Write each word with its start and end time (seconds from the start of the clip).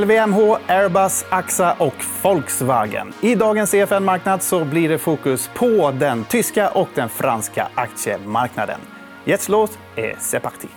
LVMH, 0.00 0.58
Airbus, 0.66 1.24
AXA 1.28 1.72
och 1.72 1.94
Volkswagen. 2.22 3.12
I 3.20 3.34
dagens 3.34 3.74
EFN-marknad 3.74 4.42
så 4.42 4.64
blir 4.64 4.88
det 4.88 4.98
fokus 4.98 5.50
på 5.54 5.90
den 5.90 6.24
tyska 6.24 6.68
och 6.68 6.88
den 6.94 7.08
franska 7.08 7.68
aktiemarknaden. 7.74 8.80
Jetzt 9.24 9.48
los 9.48 9.70
et 9.96 10.16
c'est 10.18 10.40
parti! 10.40 10.68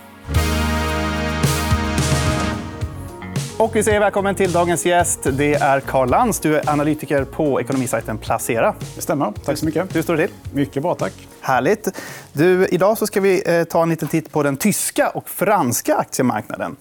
Och 3.58 3.76
vi 3.76 3.82
säger 3.82 4.00
välkommen 4.00 4.34
till 4.34 4.52
dagens 4.52 4.86
gäst. 4.86 5.26
Det 5.32 5.54
är 5.54 5.80
Karl 5.80 6.08
Lantz. 6.08 6.40
Du 6.40 6.56
är 6.56 6.70
analytiker 6.70 7.24
på 7.24 7.60
ekonomisajten 7.60 8.18
Placera. 8.18 8.74
Det 8.94 9.02
stämmer. 9.02 9.32
Tack 9.44 9.58
så 9.58 9.66
mycket. 9.66 9.96
Hur 9.96 10.02
står 10.02 10.16
det 10.16 10.26
till? 10.26 10.36
Mycket 10.52 10.82
bra, 10.82 10.94
tack. 10.94 11.12
Härligt. 11.40 11.88
Du, 12.32 12.66
idag 12.66 12.98
så 12.98 13.06
ska 13.06 13.20
vi 13.20 13.42
eh, 13.46 13.64
ta 13.64 13.82
en 13.82 13.88
liten 13.88 14.08
titt 14.08 14.32
på 14.32 14.42
den 14.42 14.56
tyska 14.56 15.08
och 15.08 15.28
franska 15.28 15.96
aktiemarknaden. 15.96 16.76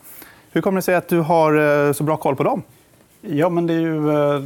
Hur 0.56 0.62
kommer 0.62 0.76
det 0.76 0.82
sig 0.82 0.96
att 0.96 1.08
du 1.08 1.20
har 1.20 1.88
eh, 1.88 1.94
så 1.94 2.04
bra 2.04 2.18
koll 2.18 2.36
på 2.36 2.44
dem? 2.44 2.64
Ja, 3.22 3.50
men 3.50 3.68
det 3.68 3.74
är 3.74 3.80
ju, 3.80 4.09
eh, 4.09 4.44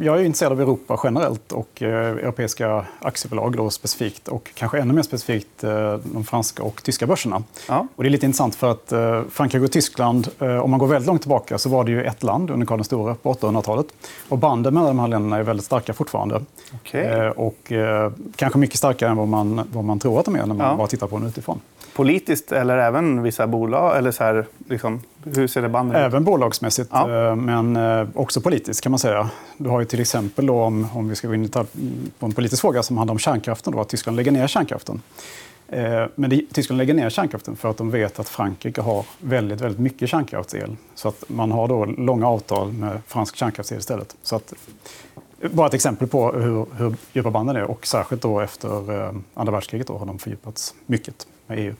jag 0.00 0.20
är 0.20 0.24
intresserad 0.24 0.52
av 0.52 0.60
Europa 0.60 1.00
generellt 1.04 1.52
och 1.52 1.82
eh, 1.82 2.08
europeiska 2.08 2.84
aktiebolag 2.98 3.56
då 3.56 3.70
specifikt 3.70 4.28
och 4.28 4.50
kanske 4.54 4.78
ännu 4.78 4.94
mer 4.94 5.02
specifikt 5.02 5.60
de 6.04 6.24
franska 6.26 6.62
och 6.62 6.82
tyska 6.82 7.06
börserna. 7.06 7.42
Ja. 7.68 7.86
Och 7.96 8.02
det 8.02 8.08
är 8.08 8.10
lite 8.10 8.26
intressant 8.26 8.54
för 8.54 8.70
att 8.70 8.92
Frankrike 9.30 9.64
och 9.64 9.72
Tyskland, 9.72 10.28
om 10.62 10.70
man 10.70 10.78
går 10.78 10.86
väldigt 10.86 11.06
långt 11.06 11.20
tillbaka 11.22 11.58
så 11.58 11.68
var 11.68 11.84
det 11.84 11.90
ju 11.90 12.04
ett 12.04 12.22
land 12.22 12.50
under 12.50 12.66
Karl 12.66 12.78
den 12.78 12.84
store 12.84 13.14
på 13.14 13.34
800-talet. 13.34 13.86
Och 14.28 14.38
banden 14.38 14.74
mellan 14.74 14.88
de 14.88 14.98
här 14.98 15.08
länderna 15.08 15.36
är 15.36 15.42
väldigt 15.42 15.66
starka 15.66 15.92
fortfarande. 15.92 16.42
Okay. 16.74 17.28
Och 17.28 17.72
kanske 18.36 18.58
mycket 18.58 18.78
starkare 18.78 19.10
än 19.10 19.16
vad 19.16 19.28
man, 19.28 19.68
vad 19.72 19.84
man 19.84 19.98
tror 19.98 20.18
att 20.18 20.24
de 20.24 20.34
är 20.36 20.46
när 20.46 20.54
man 20.54 20.70
ja. 20.70 20.76
bara 20.76 20.86
tittar 20.86 21.06
på 21.06 21.18
dem 21.18 21.26
utifrån 21.26 21.60
politiskt 21.96 22.52
eller 22.52 22.78
även 22.78 23.22
vissa 23.22 23.46
bolag? 23.46 23.98
Eller 23.98 24.10
så 24.10 24.24
här, 24.24 24.46
liksom, 24.68 25.00
hur 25.24 25.46
ser 25.46 25.62
det 25.62 25.68
banden 25.68 25.96
Även 25.96 26.24
bolagsmässigt, 26.24 26.90
ja. 26.92 27.28
Eh, 27.28 27.36
men 27.36 27.76
eh, 27.76 28.08
också 28.14 28.40
politiskt 28.40 28.80
kan 28.80 28.92
man 28.92 28.98
säga. 28.98 29.30
Du 29.56 29.68
har 29.68 29.80
ju 29.80 29.86
till 29.86 30.00
exempel, 30.00 30.46
då, 30.46 30.62
om, 30.62 30.88
om 30.94 31.08
vi 31.08 31.14
ska 31.14 31.28
gå 31.28 31.34
in 31.34 31.48
på 32.18 32.26
en 32.26 32.32
politisk 32.32 32.60
fråga 32.60 32.82
som 32.82 32.96
handlar 32.98 33.12
om 33.12 33.18
kärnkraften, 33.18 33.72
då, 33.72 33.80
att 33.80 33.88
Tyskland 33.88 34.16
lägger 34.16 34.32
ner 34.32 34.46
kärnkraften. 34.46 35.02
Eh, 35.68 36.04
men 36.14 36.30
det, 36.30 36.42
Tyskland 36.52 36.78
lägger 36.78 36.94
ner 36.94 37.10
kärnkraften 37.10 37.56
för 37.56 37.70
att 37.70 37.76
de 37.76 37.90
vet 37.90 38.18
att 38.18 38.28
Frankrike 38.28 38.80
har 38.80 39.04
väldigt, 39.20 39.60
väldigt 39.60 39.80
mycket 39.80 40.08
kärnkraftsel. 40.08 40.76
Så 40.94 41.08
att 41.08 41.24
man 41.28 41.52
har 41.52 41.68
då 41.68 41.84
långa 41.84 42.28
avtal 42.28 42.72
med 42.72 43.00
fransk 43.06 43.36
kärnkraftsel 43.36 43.78
istället. 43.78 44.16
Så 44.22 44.36
att, 44.36 44.52
bara 45.50 45.66
ett 45.66 45.74
exempel 45.74 46.08
på 46.08 46.32
hur, 46.32 46.66
hur 46.78 46.96
djupa 47.12 47.30
banden 47.30 47.56
är. 47.56 47.62
Och 47.62 47.86
särskilt 47.86 48.22
då 48.22 48.40
efter 48.40 48.70
andra 49.34 49.52
världskriget 49.52 49.86
då 49.86 49.98
har 49.98 50.06
de 50.06 50.18
fördjupats 50.18 50.74
mycket 50.86 51.26
med 51.46 51.58
EU. 51.58 51.74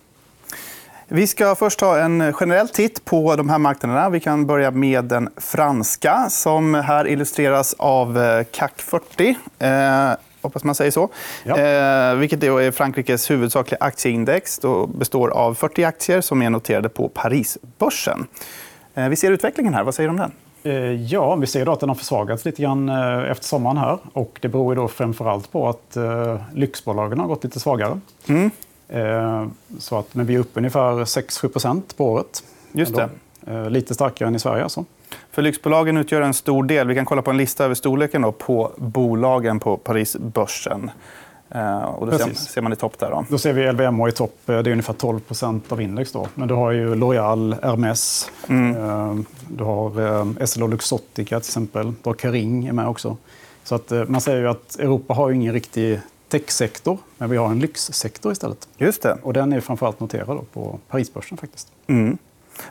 Vi 1.08 1.26
ska 1.26 1.54
först 1.54 1.78
ta 1.78 1.98
en 1.98 2.32
generell 2.32 2.68
titt 2.68 3.04
på 3.04 3.36
de 3.36 3.48
här 3.48 3.58
marknaderna. 3.58 4.10
Vi 4.10 4.20
kan 4.20 4.46
börja 4.46 4.70
med 4.70 5.04
den 5.04 5.28
franska 5.36 6.26
som 6.30 6.74
här 6.74 7.08
illustreras 7.08 7.74
av 7.78 8.18
eh, 8.18 8.44
CAC 8.44 8.70
40. 8.76 9.36
Eh, 9.58 10.10
hoppas 10.42 10.64
man 10.64 10.74
säger 10.74 10.90
så. 10.90 11.08
Ja. 11.44 11.58
Eh, 11.58 12.14
vilket 12.14 12.42
är 12.42 12.70
Frankrikes 12.70 13.30
huvudsakliga 13.30 13.78
aktieindex. 13.80 14.58
Det 14.58 14.86
består 14.98 15.28
av 15.28 15.54
40 15.54 15.84
aktier 15.84 16.20
som 16.20 16.42
är 16.42 16.50
noterade 16.50 16.88
på 16.88 17.08
Parisbörsen. 17.08 18.26
Eh, 18.94 19.08
vi 19.08 19.16
ser 19.16 19.30
utvecklingen 19.30 19.74
här. 19.74 19.84
Vad 19.84 19.94
säger 19.94 20.08
du 20.08 20.10
om 20.10 20.16
den? 20.16 20.32
Eh, 20.62 21.02
ja, 21.02 21.36
vi 21.36 21.46
ser 21.46 21.72
att 21.72 21.80
den 21.80 21.88
har 21.88 21.96
försvagats 21.96 22.44
lite 22.44 22.62
grann 22.62 22.88
eh, 22.88 23.30
efter 23.30 23.44
sommaren. 23.44 23.76
här. 23.76 23.98
Och 24.12 24.38
det 24.42 24.48
beror 24.48 24.74
då 24.74 24.88
framförallt 24.88 25.52
på 25.52 25.68
att 25.68 25.96
lyxbolagen 26.54 27.20
har 27.20 27.26
gått 27.26 27.44
lite 27.44 27.60
svagare. 27.60 28.00
Mm. 28.26 28.50
Eh, 28.88 29.46
så 29.78 29.98
att, 29.98 30.14
men 30.14 30.26
vi 30.26 30.34
är 30.34 30.38
uppe 30.38 30.60
ungefär 30.60 31.04
6-7% 31.04 31.82
på 31.96 32.12
året. 32.12 32.44
Just 32.72 32.94
det. 32.94 33.08
Eh, 33.46 33.70
lite 33.70 33.94
starkare 33.94 34.28
än 34.28 34.34
i 34.34 34.38
Sverige. 34.38 34.62
Alltså. 34.62 34.84
För 35.30 35.42
lyxbolagen 35.42 35.96
utgör 35.96 36.20
en 36.20 36.34
stor 36.34 36.64
del. 36.64 36.88
Vi 36.88 36.94
kan 36.94 37.04
kolla 37.04 37.22
på 37.22 37.30
en 37.30 37.36
lista 37.36 37.64
över 37.64 37.74
storleken 37.74 38.22
då, 38.22 38.32
på 38.32 38.72
bolagen 38.76 39.60
på 39.60 39.76
Parisbörsen. 39.76 40.90
Eh, 41.50 41.82
och 41.82 42.06
då 42.06 42.18
ser 42.18 42.62
man 42.62 42.72
i 42.72 42.76
topp 42.76 42.98
där. 42.98 43.10
Då. 43.10 43.24
då 43.30 43.38
ser 43.38 43.52
vi 43.52 43.72
LVMH 43.72 44.08
i 44.08 44.12
topp. 44.12 44.38
Det 44.44 44.52
är 44.52 44.68
ungefär 44.68 44.94
12% 44.94 45.60
av 45.68 45.80
index. 45.80 46.12
Då. 46.12 46.28
Men 46.34 46.48
du 46.48 46.54
har 46.54 46.70
ju 46.70 46.94
L'Oreal, 46.94 47.60
Hermès. 47.62 48.30
Mm. 48.48 49.24
Du 49.48 49.64
har 49.64 50.42
Essilor 50.42 50.68
Luxottica 50.68 51.40
till 51.40 51.48
exempel. 51.48 51.86
Du 52.02 52.08
har 52.08 52.14
Kering 52.14 52.66
är 52.66 52.72
med 52.72 52.88
också. 52.88 53.16
Så 53.64 53.74
att 53.74 53.92
man 54.08 54.20
säger 54.20 54.38
ju 54.38 54.48
att 54.48 54.78
Europa 54.78 55.14
har 55.14 55.30
ingen 55.30 55.52
riktig 55.52 56.00
techsektor, 56.28 56.98
men 57.18 57.30
vi 57.30 57.36
har 57.36 57.50
en 57.50 57.60
lyxsektor 57.60 58.32
istället. 58.32 58.68
Just 58.78 59.02
det. 59.02 59.18
Och 59.22 59.32
den 59.32 59.52
är 59.52 59.60
framförallt 59.60 60.00
noterad 60.00 60.52
på 60.52 60.78
Parisbörsen. 60.88 61.38
faktiskt. 61.38 61.68
Mm. 61.86 62.18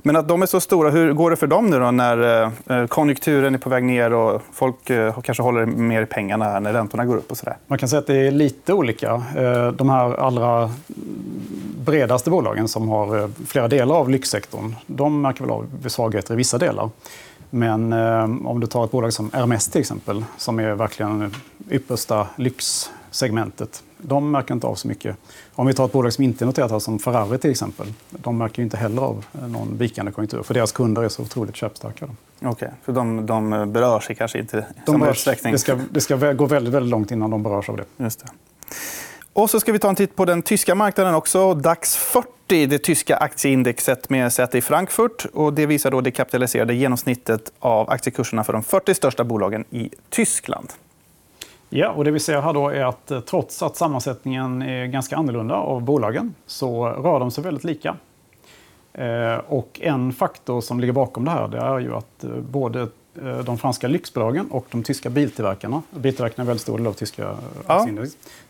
Men 0.01 0.15
att 0.15 0.27
de 0.27 0.41
är 0.41 0.45
så 0.45 0.59
stora, 0.59 0.89
hur 0.89 1.13
går 1.13 1.29
det 1.29 1.35
för 1.35 1.47
dem 1.47 1.69
nu 1.69 1.79
då 1.79 1.91
när 1.91 2.43
eh, 2.71 2.87
konjunkturen 2.87 3.53
är 3.53 3.57
på 3.57 3.69
väg 3.69 3.83
ner 3.83 4.13
och 4.13 4.41
folk 4.53 4.89
eh, 4.89 5.21
kanske 5.21 5.43
håller 5.43 5.65
mer 5.65 6.01
i 6.01 6.05
pengarna 6.05 6.59
när 6.59 6.73
räntorna 6.73 7.05
går 7.05 7.15
upp? 7.15 7.31
och 7.31 7.37
så 7.37 7.45
där? 7.45 7.57
Man 7.67 7.77
kan 7.77 7.89
säga 7.89 7.99
att 7.99 8.07
det 8.07 8.27
är 8.27 8.31
lite 8.31 8.73
olika. 8.73 9.23
Eh, 9.37 9.71
de 9.71 9.89
här 9.89 10.19
allra 10.19 10.71
bredaste 11.85 12.29
bolagen 12.29 12.67
som 12.67 12.89
har 12.89 13.29
flera 13.47 13.67
delar 13.67 13.95
av 13.95 14.09
lyxsektorn 14.09 14.75
de 14.87 15.21
märker 15.21 15.41
väl 15.41 15.51
av 15.51 15.67
svagheter 15.87 16.33
i 16.33 16.37
vissa 16.37 16.57
delar. 16.57 16.89
Men 17.49 17.93
om 18.45 18.59
du 18.59 18.67
tar 18.67 18.85
ett 18.85 18.91
bolag 18.91 19.13
som 19.13 19.29
Hermès 19.29 19.71
till 19.71 19.81
exempel, 19.81 20.25
som 20.37 20.59
är 20.59 20.73
verkligen 20.73 21.35
yppersta 21.69 22.27
lyx 22.35 22.89
segmentet. 23.15 23.83
De 23.97 24.31
märker 24.31 24.53
inte 24.53 24.67
av 24.67 24.75
så 24.75 24.87
mycket. 24.87 25.17
Om 25.55 25.67
vi 25.67 25.73
tar 25.73 25.85
ett 25.85 25.91
bolag 25.91 26.13
som 26.13 26.23
inte 26.23 26.43
är 26.43 26.45
noterat 26.45 26.71
här, 26.71 26.79
som 26.79 26.99
Ferrari 26.99 27.37
till 27.37 27.51
exempel. 27.51 27.93
De 28.09 28.37
märker 28.37 28.61
inte 28.61 28.77
heller 28.77 29.01
av 29.01 29.25
någon 29.47 29.77
vikande 29.77 30.11
konjunktur. 30.11 30.43
För 30.43 30.53
deras 30.53 30.71
kunder 30.71 31.03
är 31.03 31.09
så 31.09 31.21
otroligt 31.21 31.55
köpstarka. 31.55 32.05
Okej, 32.05 32.49
okay. 32.49 32.69
för 32.83 32.93
de, 32.93 33.25
de 33.25 33.49
berör 33.73 33.99
sig 33.99 34.15
kanske 34.15 34.39
inte 34.39 34.57
i 34.57 34.61
de 34.85 34.91
samma 34.91 35.09
utsträckning? 35.09 35.53
Det 35.53 35.59
ska, 35.59 35.79
det 35.91 36.01
ska 36.01 36.33
gå 36.33 36.45
väldigt, 36.45 36.73
väldigt 36.73 36.89
långt 36.89 37.11
innan 37.11 37.29
de 37.29 37.43
berörs 37.43 37.69
av 37.69 37.77
det. 37.77 37.85
Just 37.97 38.19
det. 38.19 38.27
Och 39.33 39.49
så 39.49 39.59
ska 39.59 39.71
vi 39.71 39.79
ta 39.79 39.89
en 39.89 39.95
titt 39.95 40.15
på 40.15 40.25
den 40.25 40.41
tyska 40.41 40.75
marknaden 40.75 41.15
också. 41.15 41.53
DAX 41.53 41.95
40, 41.95 42.65
det 42.65 42.77
tyska 42.79 43.17
aktieindexet 43.17 44.09
med 44.09 44.33
säte 44.33 44.57
i 44.57 44.61
Frankfurt. 44.61 45.25
Och 45.33 45.53
det 45.53 45.65
visar 45.65 45.91
då 45.91 46.01
det 46.01 46.11
kapitaliserade 46.11 46.73
genomsnittet 46.73 47.51
av 47.59 47.89
aktiekurserna 47.89 48.43
för 48.43 48.53
de 48.53 48.63
40 48.63 48.93
största 48.93 49.23
bolagen 49.23 49.65
i 49.69 49.89
Tyskland. 50.09 50.73
Ja, 51.69 51.91
och 51.91 52.03
det 52.03 52.11
vi 52.11 52.19
ser 52.19 52.41
här 52.41 52.53
då 52.53 52.69
är 52.69 52.85
att 52.85 53.11
eh, 53.11 53.19
trots 53.19 53.63
att 53.63 53.75
sammansättningen 53.75 54.61
är 54.61 54.85
ganska 54.85 55.15
annorlunda 55.15 55.55
av 55.55 55.81
bolagen 55.81 56.35
så 56.45 56.85
rör 56.85 57.19
de 57.19 57.31
sig 57.31 57.43
väldigt 57.43 57.63
lika. 57.63 57.95
Eh, 58.93 59.35
och 59.47 59.79
en 59.83 60.13
faktor 60.13 60.61
som 60.61 60.79
ligger 60.79 60.93
bakom 60.93 61.25
det 61.25 61.31
här 61.31 61.47
det 61.47 61.57
är 61.57 61.79
ju 61.79 61.95
att 61.95 62.23
eh, 62.23 62.29
både 62.29 62.87
de 63.45 63.57
franska 63.57 63.87
lyxbolagen 63.87 64.51
och 64.51 64.65
de 64.71 64.83
tyska 64.83 65.09
biltillverkarna, 65.09 65.81
biltillverkarna 65.89 66.43
är 66.43 66.47
väldigt 66.47 66.61
stor 66.61 66.77
del 66.77 66.87
av 66.87 66.93
tyska 66.93 67.37
ja. 67.67 67.87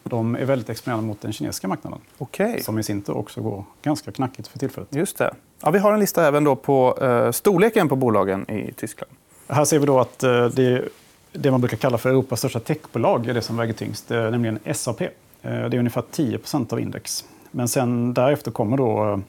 de 0.03 0.35
är 0.35 0.45
väldigt 0.45 0.69
exponerade 0.69 1.07
mot 1.07 1.21
den 1.21 1.33
kinesiska 1.33 1.67
marknaden. 1.67 1.99
Okay. 2.17 2.59
Som 2.59 2.79
i 2.79 2.83
sin 2.83 3.01
tur 3.01 3.17
också 3.17 3.41
går 3.41 3.63
ganska 3.81 4.11
knackigt 4.11 4.47
för 4.47 4.59
tillfället. 4.59 4.95
Just 4.95 5.17
det. 5.17 5.33
Ja, 5.61 5.71
vi 5.71 5.79
har 5.79 5.93
en 5.93 5.99
lista 5.99 6.27
även 6.27 6.43
då 6.43 6.55
på 6.55 6.97
uh, 7.01 7.31
storleken 7.31 7.89
på 7.89 7.95
bolagen 7.95 8.49
i 8.51 8.73
Tyskland. 8.73 9.11
Här 9.47 9.65
ser 9.65 9.79
vi 9.79 9.85
då 9.85 9.99
att 9.99 10.23
uh, 10.23 10.45
det 10.45 10.89
det 11.37 11.51
man 11.51 11.61
brukar 11.61 11.77
kalla 11.77 11.97
för 11.97 12.09
Europas 12.09 12.39
största 12.39 12.59
techbolag 12.59 13.27
är 13.27 13.33
det 13.33 13.41
som 13.41 13.57
väger 13.57 13.73
tyngst, 13.73 14.11
eh, 14.11 14.31
nämligen 14.31 14.59
SAP. 14.73 15.01
Eh, 15.01 15.09
det 15.41 15.51
är 15.51 15.77
ungefär 15.77 16.03
10% 16.11 16.73
av 16.73 16.79
index. 16.79 17.25
Men 17.51 17.67
sen 17.67 18.13
därefter 18.13 18.51
kommer 18.51 18.77
då 18.77 19.21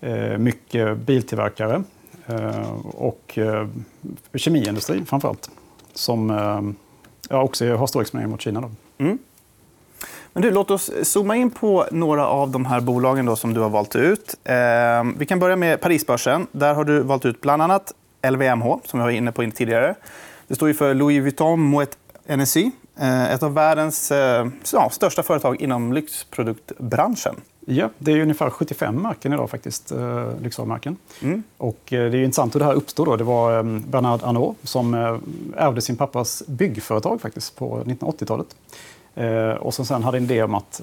eh, 0.00 0.38
mycket 0.38 0.98
biltillverkare 0.98 1.82
och 2.84 3.38
kemiindustri 4.34 5.04
framför 5.04 5.28
allt. 5.28 5.50
Som 5.94 6.30
ja, 7.28 7.42
också 7.42 7.74
har 7.76 7.86
stor 7.86 8.02
exponering 8.02 8.30
mot 8.30 8.40
Kina. 8.40 8.60
Då. 8.60 8.70
Mm. 8.98 9.18
Men 10.32 10.42
du, 10.42 10.50
låt 10.50 10.70
oss 10.70 10.90
zooma 11.02 11.36
in 11.36 11.50
på 11.50 11.86
några 11.92 12.26
av 12.26 12.50
de 12.50 12.66
här 12.66 12.80
bolagen 12.80 13.26
då 13.26 13.36
som 13.36 13.54
du 13.54 13.60
har 13.60 13.68
valt 13.68 13.96
ut. 13.96 14.34
Ehm, 14.44 15.18
vi 15.18 15.26
kan 15.26 15.38
börja 15.38 15.56
med 15.56 15.80
Parisbörsen. 15.80 16.46
Där 16.52 16.74
har 16.74 16.84
du 16.84 17.00
valt 17.00 17.24
ut 17.24 17.40
bland 17.40 17.62
annat 17.62 17.92
LVMH, 18.30 18.76
som 18.84 18.98
vi 18.98 19.04
var 19.04 19.10
inne 19.10 19.32
på 19.32 19.50
tidigare. 19.50 19.94
Det 20.48 20.54
står 20.54 20.68
ju 20.68 20.74
för 20.74 20.94
Louis 20.94 21.22
Vuitton 21.22 21.60
Moet 21.60 21.98
Hennessy. 22.26 22.70
Eh, 22.96 23.32
ett 23.32 23.42
av 23.42 23.54
världens 23.54 24.10
eh, 24.10 24.46
ja, 24.72 24.90
största 24.90 25.22
företag 25.22 25.60
inom 25.60 25.92
lyxproduktbranschen. 25.92 27.34
Ja, 27.66 27.90
det 27.98 28.12
är 28.12 28.20
ungefär 28.20 28.50
75 28.50 29.02
märken 29.02 29.32
idag, 29.32 29.50
faktiskt, 29.50 29.92
eh, 29.92 30.28
lyxvarumärken. 30.42 30.96
Mm. 31.22 31.42
Och 31.56 31.80
det 31.88 31.96
är 31.96 32.14
intressant 32.14 32.54
hur 32.54 32.60
det 32.60 32.66
här 32.66 32.74
uppstod. 32.74 33.06
Då. 33.06 33.16
Det 33.16 33.24
var 33.24 33.62
Bernard 33.62 34.20
Arnault 34.22 34.56
som 34.62 34.94
ärvde 35.56 35.80
sin 35.80 35.96
pappas 35.96 36.42
byggföretag 36.46 37.20
faktiskt, 37.20 37.56
på 37.56 37.82
1980-talet. 37.84 38.46
Och 39.60 39.74
som 39.74 39.86
sen 39.86 40.02
hade 40.02 40.18
en 40.18 40.24
idé 40.24 40.42
om 40.42 40.54
att 40.54 40.82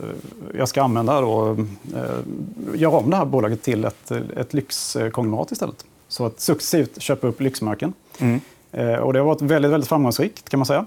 jag 0.57 0.67
ska 0.67 0.83
använda 0.83 1.21
då, 1.21 1.57
göra 2.73 2.97
om 2.97 3.09
det 3.09 3.15
här 3.15 3.25
bolaget 3.25 3.63
till 3.63 3.85
ett, 3.85 4.11
ett 4.11 4.53
lyxkonglomerat 4.53 5.51
istället. 5.51 5.85
Så 6.07 6.25
att 6.25 6.39
successivt 6.39 7.01
köpa 7.01 7.27
upp 7.27 7.41
lyxmärken. 7.41 7.93
Mm. 8.19 8.39
Eh, 8.73 8.95
och 8.95 9.13
det 9.13 9.19
har 9.19 9.25
varit 9.25 9.41
väldigt, 9.41 9.71
väldigt 9.71 9.89
framgångsrikt 9.89 10.49
kan 10.49 10.59
man 10.59 10.65
säga. 10.65 10.85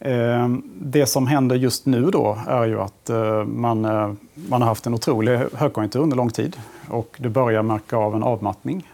Eh, 0.00 0.48
det 0.74 1.06
som 1.06 1.26
händer 1.26 1.56
just 1.56 1.86
nu 1.86 2.10
då 2.10 2.38
är 2.48 2.66
ju 2.66 2.80
att 2.80 3.10
eh, 3.10 3.44
man, 3.44 3.80
man 4.34 4.62
har 4.62 4.68
haft 4.68 4.86
en 4.86 4.94
otrolig 4.94 5.40
högkonjunktur 5.54 6.00
under 6.00 6.16
lång 6.16 6.30
tid. 6.30 6.56
Och 6.88 7.16
det 7.18 7.28
börjar 7.28 7.62
märka 7.62 7.96
av 7.96 8.14
en 8.14 8.22
avmattning 8.22 8.90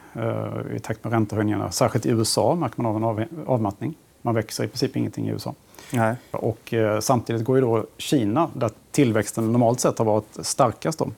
i 0.76 0.78
takt 0.78 1.04
med 1.04 1.12
räntehöjningarna. 1.12 1.70
Särskilt 1.70 2.06
i 2.06 2.10
USA 2.10 2.54
märker 2.54 2.82
man 2.82 3.04
av 3.04 3.20
en 3.20 3.28
avmattning. 3.46 3.94
Man 4.22 4.34
växer 4.34 4.64
i 4.64 4.68
princip 4.68 4.96
ingenting 4.96 5.28
i 5.28 5.30
USA. 5.30 5.54
Nej. 5.92 6.14
Och, 6.30 6.74
samtidigt 7.00 7.44
går 7.44 7.56
ju 7.56 7.62
då 7.62 7.86
Kina, 7.96 8.50
där 8.54 8.70
tillväxten 8.90 9.52
normalt 9.52 9.80
sett 9.80 9.98
har 9.98 10.04
varit 10.04 10.38
starkast, 10.40 10.98
då, 10.98 11.10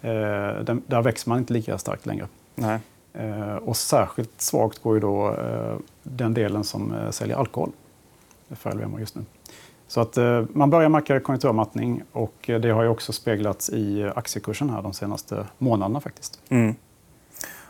där, 0.00 1.02
växer 1.02 1.28
man 1.28 1.38
inte 1.38 1.52
lika 1.52 1.78
starkt 1.78 2.06
längre. 2.06 2.26
Nej. 2.54 2.78
Och 3.60 3.76
särskilt 3.76 4.40
svagt 4.40 4.82
går 4.82 4.94
ju 4.94 5.00
då 5.00 5.36
den 6.04 6.34
delen 6.34 6.64
som 6.64 6.94
eh, 6.94 7.10
säljer 7.10 7.36
alkohol 7.36 7.70
för 8.50 8.74
LVM 8.74 8.98
just 8.98 9.14
nu. 9.14 9.24
Så 9.86 10.00
att 10.00 10.16
eh, 10.16 10.44
man 10.52 10.70
börjar 10.70 10.88
märka 10.88 11.20
konjunkturavmattning 11.20 12.02
och 12.12 12.34
det 12.46 12.70
har 12.70 12.82
ju 12.82 12.88
också 12.88 13.12
speglats 13.12 13.70
i 13.70 14.10
aktiekursen 14.16 14.70
här 14.70 14.82
de 14.82 14.92
senaste 14.92 15.46
månaderna 15.58 16.00
faktiskt. 16.00 16.40
Mm. 16.48 16.74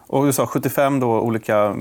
Och 0.06 0.26
du 0.26 0.32
sa 0.32 0.46
75 0.46 1.00
då 1.00 1.20
olika 1.20 1.76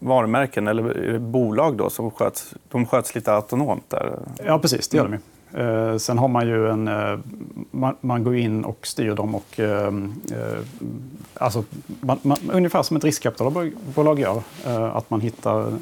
varumärken 0.00 0.68
eller 0.68 1.18
bolag 1.18 1.76
då 1.76 1.90
som 1.90 2.10
sköts, 2.10 2.54
de 2.68 2.86
sköts 2.86 3.14
lite 3.14 3.32
autonomt 3.32 3.90
där? 3.90 4.18
Ja, 4.44 4.58
precis. 4.58 4.88
Det 4.88 4.96
gör 4.96 5.04
de 5.04 5.12
ju. 5.12 5.18
Eh, 5.54 5.96
sen 5.96 6.18
har 6.18 6.28
man 6.28 6.48
ju 6.48 6.68
en... 6.68 6.88
Eh, 6.88 7.18
man, 7.70 7.96
man, 8.00 8.24
går 8.24 8.36
in 8.36 8.64
och 8.64 8.86
styr 8.86 9.14
dem 9.14 9.34
och... 9.34 9.60
Eh, 9.60 9.86
eh 9.86 10.58
alltså, 11.34 11.64
man, 12.00 12.18
man, 12.22 12.38
ungefär 12.52 12.82
som 12.82 12.96
ett 12.96 13.04
riskkapitalbolag 13.04 14.18
gör. 14.20 14.42
Eh, 14.66 14.96
att 14.96 15.10
man 15.10 15.20
hittar 15.20 15.72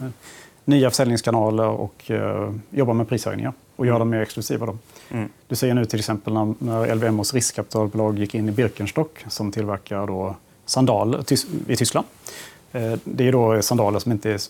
nya 0.64 0.90
försäljningskanaler 0.90 1.68
och 1.68 2.10
eh, 2.10 2.52
jobbar 2.70 2.94
med 2.94 3.08
prishöjningar 3.08 3.52
och 3.76 3.86
gör 3.86 3.98
dem 3.98 4.10
mer 4.10 4.20
exklusiva. 4.20 4.66
Då. 4.66 4.76
Mm. 5.10 5.28
Du 5.48 5.56
ser 5.56 5.74
nu 5.74 5.84
till 5.84 5.98
exempel 5.98 6.32
när, 6.32 6.54
när 6.58 6.94
LVMHs 6.94 7.34
riskkapitalbolag 7.34 8.18
gick 8.18 8.34
in 8.34 8.48
i 8.48 8.52
Birkenstock 8.52 9.24
som 9.28 9.52
tillverkar 9.52 10.06
då 10.06 10.34
sandaler 10.66 11.24
i 11.68 11.76
Tyskland. 11.76 12.06
Det 13.04 13.28
är 13.28 13.32
då 13.32 13.62
sandaler 13.62 13.98
som 13.98 14.12
inte 14.12 14.30
är 14.30 14.40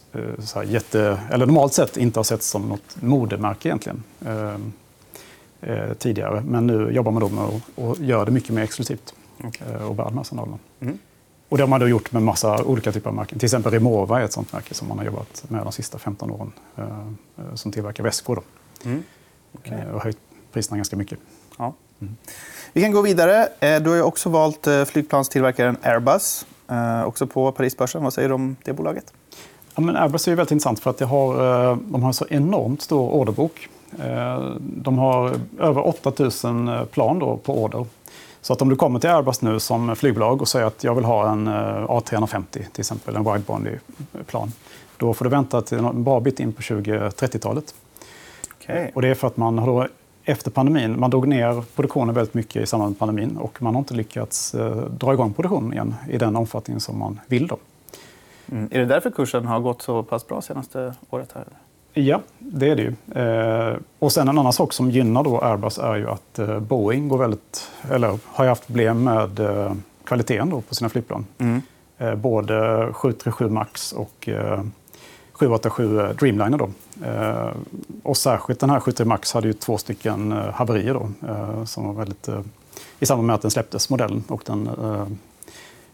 så 0.43 0.63
jätte, 0.63 1.21
eller 1.31 1.47
normalt 1.47 1.73
sett 1.73 1.97
inte 1.97 2.19
har 2.19 2.25
setts 2.25 2.49
som 2.51 2.69
något 2.69 3.03
modemärke 3.03 3.69
egentligen 3.69 4.03
eh, 5.61 5.93
tidigare. 5.99 6.43
Men 6.47 6.67
nu 6.67 6.91
jobbar 6.91 7.13
man 7.13 7.23
då 7.23 7.29
med 7.29 7.45
att 7.91 7.99
göra 7.99 8.25
det 8.25 8.31
mycket 8.31 8.51
mer 8.51 8.63
exklusivt 8.63 9.15
okay. 9.45 9.77
och 9.77 9.95
bära 9.95 10.09
de 10.09 10.17
här 10.17 10.25
sandalerna. 10.25 10.59
Mm. 10.81 10.99
Och 11.49 11.57
det 11.57 11.63
har 11.63 11.69
man 11.69 11.81
då 11.81 11.89
gjort 11.89 12.13
med 12.13 12.23
massa 12.23 12.65
olika 12.65 12.93
typer 12.93 13.09
av 13.09 13.17
märken. 13.17 13.39
Till 13.39 13.47
exempel 13.47 13.73
Remova 13.73 14.21
är 14.21 14.25
ett 14.25 14.33
sånt 14.33 14.53
märke 14.53 14.75
som 14.75 14.89
man 14.89 14.99
har 14.99 15.05
jobbat 15.05 15.45
med 15.49 15.63
de 15.63 15.73
sista 15.73 15.99
15 15.99 16.31
åren. 16.31 16.53
som 17.55 17.73
tillverkar 17.73 18.05
väskor. 18.05 18.37
Då. 18.37 18.43
Mm. 18.89 19.03
Okay. 19.53 19.91
och 19.91 20.03
höjt 20.03 20.19
priserna 20.53 20.77
ganska 20.77 20.97
mycket. 20.97 21.19
Ja. 21.59 21.75
Mm. 22.01 22.17
Vi 22.73 22.83
kan 22.83 22.93
gå 22.93 23.03
vidare. 23.03 23.49
Du 23.81 23.91
har 23.91 24.03
också 24.03 24.29
valt 24.29 24.69
flygplanstillverkaren 24.87 25.77
Airbus. 25.83 26.47
Eh, 26.71 27.05
också 27.05 27.27
på 27.27 27.53
Parisbörsen. 27.53 28.03
Vad 28.03 28.13
säger 28.13 28.29
du 28.29 28.35
om 28.35 28.57
det 28.65 28.73
bolaget? 28.73 29.13
Ja, 29.75 29.83
men 29.83 29.97
Airbus 29.97 30.29
är 30.29 30.35
väldigt 30.35 30.53
intressant 30.53 30.81
för 30.81 30.91
att 30.91 30.99
det 30.99 31.05
har, 31.05 31.35
eh, 31.71 31.77
de 31.77 32.03
har 32.03 32.13
så 32.13 32.27
enormt 32.31 32.83
stor 32.83 33.11
orderbok. 33.11 33.69
Eh, 33.99 34.53
de 34.61 34.99
har 34.99 35.33
över 35.59 35.87
8 35.87 36.13
000 36.45 36.87
plan 36.87 37.19
då 37.19 37.37
på 37.37 37.63
order. 37.63 37.87
Så 38.41 38.53
att 38.53 38.63
om 38.63 38.69
du 38.69 38.77
kommer 38.77 38.99
till 38.99 39.11
Airbus 39.11 39.43
nu 39.43 39.61
som 39.61 39.97
flygbolag 39.97 40.43
och 40.43 40.49
säger 40.49 40.67
att 40.67 40.85
jag 40.85 40.95
vill 40.95 41.05
ha 41.05 41.33
en 41.33 41.49
A350, 41.49 42.45
till 42.51 42.81
exempel 42.81 43.17
en 43.17 43.33
widebody 43.33 43.71
plan, 44.27 44.53
då 44.97 45.15
får 45.15 45.25
du 45.25 45.31
vänta 45.31 45.63
till 45.63 45.79
en 45.79 46.05
bra 46.05 46.21
bit 46.21 46.41
in 46.41 46.53
på 46.53 46.63
2030-talet. 46.63 47.75
Okay. 48.61 48.91
Och 48.95 49.03
det 49.03 49.09
är 49.09 49.15
för 49.15 49.27
att 49.27 49.37
man 49.37 49.59
har 49.59 49.89
efter 50.25 50.51
pandemin. 50.51 51.01
Man 51.01 51.11
drog 51.11 51.29
ner 51.29 51.65
produktionen 51.77 52.15
väldigt 52.15 52.35
mycket 52.35 52.63
i 52.63 52.67
samband 52.67 52.91
med 52.91 52.99
pandemin 52.99 53.37
och 53.37 53.63
man 53.63 53.75
har 53.75 53.79
inte 53.79 53.95
lyckats 53.95 54.55
eh, 54.55 54.77
dra 54.77 55.13
igång 55.13 55.33
produktionen 55.33 55.73
igen 55.73 55.95
i 56.09 56.19
den 56.19 56.37
omfattning 56.37 56.81
som 56.81 56.99
man 56.99 57.21
vill. 57.27 57.47
Då. 57.47 57.59
Mm. 58.53 58.69
Är 58.71 58.79
det 58.79 58.85
därför 58.85 59.11
kursen 59.11 59.47
har 59.47 59.61
gått 59.61 59.83
så 59.83 60.03
pass 60.03 60.27
bra 60.27 60.41
senaste 60.41 60.95
året? 61.11 61.33
Här? 61.35 61.45
Ja, 61.95 62.21
det 62.39 62.69
är 62.69 62.77
det 62.77 62.83
ju. 62.83 63.21
Eh, 63.21 63.77
och 63.99 64.13
sen 64.13 64.29
en 64.29 64.39
annan 64.39 64.53
sak 64.53 64.73
som 64.73 64.91
gynnar 64.91 65.25
då 65.25 65.41
Airbus 65.41 65.79
är 65.79 65.97
ju 65.97 66.11
att 66.11 66.39
eh, 66.39 66.61
Boeing 66.61 67.09
går 67.09 67.19
väldigt, 67.19 67.71
eller 67.91 68.19
har 68.25 68.47
haft 68.47 68.67
problem 68.67 69.05
med 69.05 69.41
eh, 69.41 69.73
kvaliteten 70.05 70.51
då 70.51 70.61
på 70.61 70.75
sina 70.75 70.89
flygplan. 70.89 71.27
Mm. 71.39 71.63
Både 72.17 72.89
737 72.93 73.49
Max 73.49 73.93
och 73.93 74.29
eh, 74.29 74.63
787 75.33 75.99
Dreamliner. 76.19 76.59
Då. 76.59 76.71
Och 78.03 78.17
särskilt 78.17 78.61
den 78.61 78.71
här 78.71 78.81
73 78.81 79.07
Max 79.07 79.33
hade 79.33 79.47
ju 79.47 79.53
två 79.53 79.79
stycken 79.79 80.33
haverier 80.33 80.95
då, 80.95 81.09
som 81.67 81.87
var 81.87 81.93
väldigt, 81.93 82.29
i 83.01 83.07
samband 83.07 83.27
med 83.27 83.35
att 83.35 83.43
den 83.43 83.51
släpptes, 83.51 83.91
modellen. 83.91 84.25
Och 84.29 84.43
den 84.47 84.69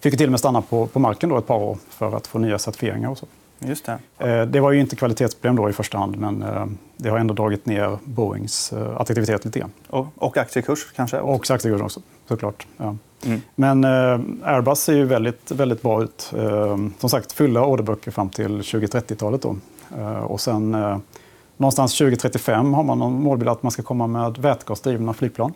fick 0.01 0.17
till 0.19 0.27
och 0.27 0.31
med 0.31 0.41
stanna 0.41 0.63
på, 0.63 0.87
på 0.87 0.99
marken 0.99 1.29
då 1.29 1.39
ett 1.39 1.47
par 1.47 1.59
år 1.59 1.79
för 1.89 2.17
att 2.17 2.27
få 2.27 2.39
nya 2.39 2.59
certifieringar. 2.59 3.11
Och 3.11 3.19
så. 3.19 3.27
Just 3.58 3.87
det. 4.19 4.47
det 4.47 4.61
var 4.61 4.73
ju 4.73 4.81
inte 4.81 4.97
kvalitetsproblem 4.97 5.56
då 5.56 5.70
i 5.70 5.73
första 5.73 5.99
hand, 5.99 6.19
men 6.19 6.44
det 6.97 7.08
har 7.08 7.19
ändå 7.19 7.35
dragit 7.35 7.67
ner 7.67 7.99
Boeings 8.05 8.73
attraktivitet 8.73 9.44
lite 9.44 9.58
grann. 9.58 9.73
Och, 9.87 10.06
och 10.17 10.37
aktiekurs 10.37 10.93
kanske? 10.97 11.19
Och 11.19 11.50
aktiekurs 11.50 11.81
också, 11.81 12.00
såklart. 12.29 12.67
Ja. 12.76 12.97
Mm. 13.25 13.41
Men 13.55 13.85
eh, 13.85 14.20
Airbus 14.43 14.79
ser 14.79 14.94
ju 14.94 15.05
väldigt, 15.05 15.50
väldigt 15.50 15.82
bra 15.82 16.03
ut. 16.03 16.32
Eh, 16.37 16.76
som 16.99 17.11
sagt, 17.11 17.32
fylla 17.32 17.67
orderböcker 17.67 18.11
fram 18.11 18.31
till 18.31 18.61
2030-talet. 18.61 19.43
Då. 19.43 19.56
Eh, 19.99 20.19
och 20.19 20.41
sen 20.41 20.75
eh, 20.75 20.99
någonstans 21.56 21.99
2035 21.99 22.75
har 22.75 22.85
man 22.85 22.99
någon 22.99 23.23
målbild 23.23 23.49
att 23.49 23.62
man 23.62 23.73
ska 23.73 23.82
komma 23.82 24.06
med 24.06 24.38
vätgasdrivna 24.38 25.14
flygplan. 25.14 25.52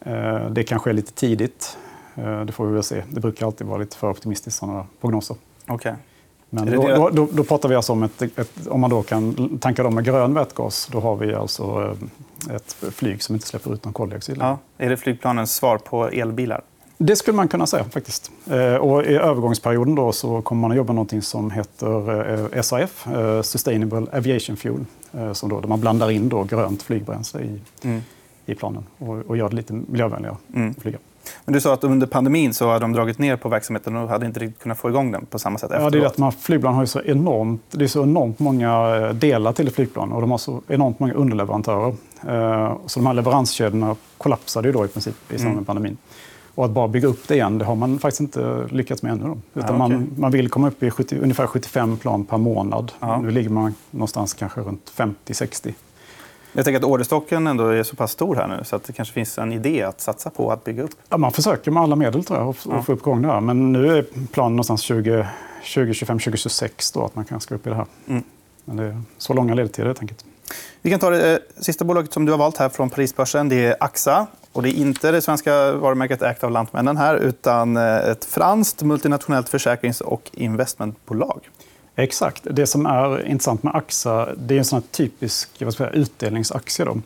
Eh, 0.00 0.50
det 0.50 0.64
kanske 0.64 0.90
är 0.90 0.94
lite 0.94 1.12
tidigt. 1.12 1.78
Eh, 2.14 2.40
det 2.40 2.52
får 2.52 2.66
vi 2.66 2.74
väl 2.74 2.82
se. 2.82 3.02
Det 3.10 3.20
brukar 3.20 3.46
alltid 3.46 3.66
vara 3.66 3.78
lite 3.78 3.96
för 3.96 4.10
optimistiskt, 4.10 4.58
sådana 4.58 4.86
prognoser. 5.00 5.36
Okay. 5.68 5.92
Men 6.50 6.70
då, 6.70 6.88
då, 6.88 7.10
då, 7.10 7.28
då, 7.32 7.44
pratar 7.44 7.68
vi 7.68 7.74
alltså 7.74 7.92
om 7.92 8.02
ett, 8.02 8.22
ett, 8.22 8.66
om 8.66 8.80
man 8.80 8.90
då 8.90 9.02
kan 9.02 9.58
tanka 9.58 9.82
dem 9.82 9.94
med 9.94 10.04
grön 10.04 10.34
vätgas, 10.34 10.88
då 10.92 11.00
har 11.00 11.16
vi 11.16 11.34
alltså 11.34 11.96
ett 12.50 12.94
flyg 12.94 13.22
som 13.22 13.34
inte 13.34 13.46
släpper 13.46 13.74
ut 13.74 13.84
någon 13.84 13.92
koldioxid. 13.92 14.36
Ja. 14.40 14.58
Är 14.78 14.90
det 14.90 14.96
flygplanens 14.96 15.54
svar 15.54 15.78
på 15.78 16.08
elbilar? 16.08 16.62
Det 16.98 17.16
skulle 17.16 17.36
man 17.36 17.48
kunna 17.48 17.66
säga 17.66 17.84
faktiskt. 17.84 18.30
Eh, 18.50 18.74
och 18.74 19.04
I 19.04 19.14
övergångsperioden 19.14 19.94
då 19.94 20.12
så 20.12 20.42
kommer 20.42 20.60
man 20.60 20.70
att 20.70 20.76
jobba 20.76 20.92
med 20.92 21.06
något 21.12 21.24
som 21.24 21.50
heter 21.50 22.54
eh, 22.54 22.62
SAF, 22.62 23.06
eh, 23.06 23.42
Sustainable 23.42 24.06
Aviation 24.12 24.56
Fuel. 24.56 24.84
Som 25.32 25.48
då, 25.48 25.60
där 25.60 25.68
man 25.68 25.80
blandar 25.80 26.10
in 26.10 26.28
då 26.28 26.44
grönt 26.44 26.82
flygbränsle 26.82 27.40
i, 27.40 27.60
mm. 27.82 28.00
i 28.46 28.54
planen 28.54 28.86
och, 28.98 29.16
och 29.16 29.36
gör 29.36 29.48
det 29.48 29.56
lite 29.56 29.72
miljövänligare 29.72 30.36
mm. 30.54 30.70
att 30.70 30.82
flyga. 30.82 30.98
Men 31.44 31.52
du 31.52 31.60
sa 31.60 31.74
att 31.74 31.84
under 31.84 32.06
pandemin 32.06 32.54
så 32.54 32.68
hade 32.68 32.80
de 32.80 32.92
dragit 32.92 33.18
ner 33.18 33.36
på 33.36 33.48
verksamheten 33.48 33.96
och 33.96 34.08
hade 34.08 34.26
inte 34.26 34.40
riktigt 34.40 34.62
kunnat 34.62 34.78
få 34.78 34.88
igång 34.88 35.12
den 35.12 35.26
på 35.26 35.38
samma 35.38 35.58
sätt 35.58 35.70
efteråt. 35.70 35.94
Ja, 35.94 36.00
det 36.00 36.04
är 36.04 36.06
att 36.06 36.16
de 36.16 36.32
flygplan 36.32 36.74
har 36.74 36.86
så 36.86 37.00
enormt, 37.00 37.62
det 37.70 37.84
är 37.84 37.88
så 37.88 38.02
enormt 38.02 38.38
många 38.38 38.98
delar 39.12 39.52
till 39.52 39.70
flygplan 39.70 40.12
och 40.12 40.20
de 40.20 40.30
har 40.30 40.38
så 40.38 40.62
enormt 40.68 41.00
många 41.00 41.12
underleverantörer. 41.12 41.94
Så 42.86 43.00
de 43.00 43.06
här 43.06 43.14
leveranskedjorna 43.14 43.96
kollapsade 44.18 44.68
ju 44.68 44.72
då 44.72 44.84
i 44.84 44.88
princip 44.88 45.14
i 45.32 45.38
samband 45.38 45.44
med 45.44 45.52
mm. 45.52 45.64
pandemin. 45.64 45.96
Och 46.54 46.64
att 46.64 46.70
bara 46.70 46.88
bygga 46.88 47.08
upp 47.08 47.28
det 47.28 47.34
igen, 47.34 47.58
det 47.58 47.64
har 47.64 47.74
man 47.74 47.98
faktiskt 47.98 48.20
inte 48.20 48.66
lyckats 48.70 49.02
med 49.02 49.12
ännu. 49.12 49.24
Utan 49.24 49.40
ja, 49.54 49.62
okay. 49.62 49.78
man, 49.78 50.10
man 50.16 50.30
vill 50.30 50.48
komma 50.48 50.68
upp 50.68 50.82
i 50.82 50.90
70, 50.90 51.18
ungefär 51.22 51.46
75 51.46 51.96
plan 51.96 52.24
per 52.24 52.38
månad. 52.38 52.92
Ja. 53.00 53.20
Nu 53.20 53.30
ligger 53.30 53.50
man 53.50 53.74
någonstans 53.90 54.34
kanske 54.34 54.60
runt 54.60 54.92
50-60. 54.96 55.74
Jag 56.52 56.64
tänker 56.64 56.78
att 56.78 56.84
orderstocken 56.84 57.46
ändå 57.46 57.66
är 57.66 57.82
så 57.82 57.96
pass 57.96 58.12
stor 58.12 58.36
här 58.36 58.46
nu 58.46 58.64
så 58.64 58.76
att 58.76 58.84
det 58.84 58.92
kanske 58.92 59.14
finns 59.14 59.38
en 59.38 59.52
idé 59.52 59.82
att 59.82 60.00
satsa 60.00 60.30
på 60.30 60.52
att 60.52 60.64
bygga 60.64 60.82
upp. 60.82 60.90
Ja, 61.08 61.16
man 61.16 61.32
försöker 61.32 61.70
med 61.70 61.82
alla 61.82 61.96
medel 61.96 62.24
tror 62.24 62.38
jag 62.38 62.48
att 62.48 62.66
ja. 62.70 62.82
få 62.82 62.92
upp 62.92 63.00
igång 63.00 63.22
det 63.22 63.28
här. 63.28 63.40
Men 63.40 63.72
nu 63.72 63.98
är 63.98 64.04
planen 64.32 64.52
någonstans 64.52 64.86
2025, 64.86 66.18
2026 66.18 66.92
då, 66.92 67.04
att 67.04 67.16
man 67.16 67.24
kan 67.24 67.40
ska 67.40 67.54
upp 67.54 67.66
i 67.66 67.70
det 67.70 67.76
här. 67.76 67.86
Mm. 68.08 68.22
Men 68.64 68.76
det 68.76 68.82
är 68.82 69.02
så 69.18 69.32
långa 69.32 69.54
ledtider 69.54 69.86
helt 69.86 70.00
enkelt. 70.00 70.24
Vi 70.82 70.90
kan 70.90 71.00
ta 71.00 71.10
det 71.10 71.32
eh, 71.32 71.38
sista 71.56 71.84
bolaget 71.84 72.12
som 72.12 72.24
du 72.24 72.32
har 72.32 72.38
valt 72.38 72.56
här 72.56 72.68
från 72.68 72.90
Parisbörsen. 72.90 73.48
Det 73.48 73.66
är 73.66 73.76
AXA. 73.80 74.26
Och 74.52 74.62
det 74.62 74.68
är 74.68 74.72
inte 74.72 75.10
det 75.10 75.22
svenska 75.22 75.72
varumärket 75.72 76.22
ägt 76.22 76.44
av 76.44 76.50
Lantmännen 76.50 76.96
här 76.96 77.16
utan 77.16 77.76
eh, 77.76 77.96
ett 77.96 78.24
franskt 78.24 78.82
multinationellt 78.82 79.48
försäkrings 79.48 80.00
och 80.00 80.30
investmentbolag. 80.32 81.48
Exakt. 81.98 82.46
Det 82.50 82.66
som 82.66 82.86
är 82.86 83.26
intressant 83.26 83.62
med 83.62 83.76
AXA 83.76 84.28
det 84.36 84.54
är 84.54 84.58
en 84.58 84.64
sån 84.64 84.82
typisk 84.82 85.48
vad 85.60 85.74
ska 85.74 85.84
säga, 85.84 85.96
utdelningsaktie. 85.96 86.84
Då. 86.84 86.96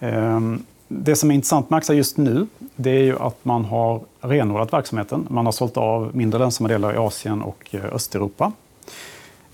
Ehm, 0.00 0.64
det 0.88 1.16
som 1.16 1.30
är 1.30 1.34
intressant 1.34 1.70
med 1.70 1.76
AXA 1.76 1.94
just 1.94 2.16
nu 2.16 2.46
det 2.76 2.90
är 2.90 3.02
ju 3.02 3.18
att 3.18 3.44
man 3.44 3.64
har 3.64 4.00
renodlat 4.20 4.72
verksamheten. 4.72 5.26
Man 5.30 5.44
har 5.44 5.52
sålt 5.52 5.76
av 5.76 6.16
mindre 6.16 6.38
lönsamma 6.38 6.68
delar 6.68 6.94
i 6.94 6.96
Asien 6.96 7.42
och 7.42 7.68
eh, 7.70 7.84
Östeuropa. 7.84 8.52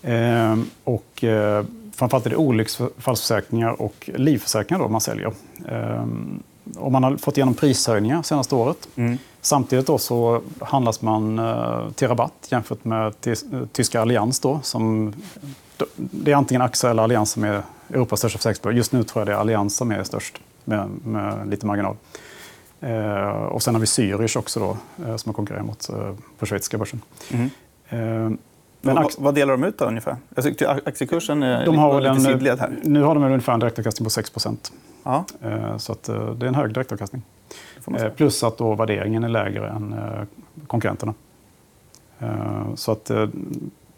Ehm, 0.03 0.71
och 0.85 1.25
eh, 1.25 1.65
framförallt 1.95 2.27
är 2.27 2.31
det 2.31 2.37
olycksfallsförsäkringar 2.37 3.83
och 3.83 4.11
livförsäkringar 4.15 4.83
då 4.83 4.89
man 4.89 5.01
säljer. 5.01 5.33
Ehm, 5.69 6.43
och 6.77 6.93
man 6.93 7.05
har 7.05 7.17
fått 7.17 7.37
igenom 7.37 7.55
prishöjningar 7.55 8.23
senaste 8.23 8.55
året. 8.55 8.89
Mm. 8.97 9.19
Samtidigt 9.41 9.87
då 9.87 9.99
så 9.99 10.43
handlas 10.61 11.03
man 11.03 11.39
eh, 11.39 11.91
till 11.95 12.09
rabatt 12.09 12.49
jämfört 12.51 12.85
med 12.85 13.15
tyska 13.73 14.01
Allians. 14.01 14.41
Då, 14.41 14.61
som, 14.63 15.13
det 15.97 16.33
är 16.33 16.37
antingen 16.37 16.63
AXA 16.63 16.91
eller 16.91 17.03
Allians 17.03 17.31
som 17.31 17.45
är 17.45 17.63
Europas 17.91 18.19
största 18.19 18.39
försäkringsbolag. 18.39 18.77
Just 18.77 18.93
nu 18.93 19.03
tror 19.03 19.21
jag 19.21 19.29
det 19.29 19.33
är 19.33 19.37
Allians 19.37 19.77
som 19.77 19.91
är 19.91 20.03
störst 20.03 20.41
med, 20.65 20.91
med 21.05 21.49
lite 21.51 21.67
marginal. 21.67 21.97
Eh, 22.81 23.29
och 23.29 23.63
sen 23.63 23.75
har 23.75 23.81
vi 23.81 23.87
Zürich 23.87 24.39
också 24.39 24.61
då, 24.61 24.77
eh, 25.07 25.17
som 25.17 25.33
konkurrerar 25.33 25.65
mot 25.65 25.89
eh, 25.89 26.15
på 26.39 26.47
schweiziska 26.47 26.79
börsen. 26.79 27.01
Mm. 27.31 27.51
Eh, 27.89 28.39
Men 28.81 29.09
vad, 29.19 29.35
delar 29.35 29.53
de 29.53 29.65
ut 29.65 29.79
då 29.79 29.85
ungefär? 29.85 30.17
Jag 30.35 30.45
tyckte 30.45 30.71
aktiekursen 30.71 31.43
är 31.43 31.67
de 31.67 31.79
har 31.79 32.01
lite 32.01 32.21
sidled 32.21 32.59
här. 32.61 32.77
nu 32.83 33.03
har 33.03 33.15
de 33.15 33.25
ungefär 33.25 33.53
en 33.53 33.61
direktavkastning 33.61 34.05
på 34.05 34.11
6 34.11 34.33
Ja, 35.09 35.25
Så 35.79 35.93
att, 35.93 36.09
eh, 36.09 36.31
det 36.35 36.47
är 36.47 36.49
en 36.49 36.55
hög 36.55 36.75
direktavkastning. 36.75 37.23
Eh. 37.99 38.09
Plus 38.09 38.43
att 38.43 38.59
då 38.59 38.75
värderingen 38.75 39.25
är 39.25 39.29
lägre 39.29 39.69
än 39.69 39.93
eh, 39.93 40.23
konkurrenterna. 40.67 41.15
Eh, 42.19 42.75
Så 42.75 42.93
att, 42.93 43.11
eh, 43.11 43.29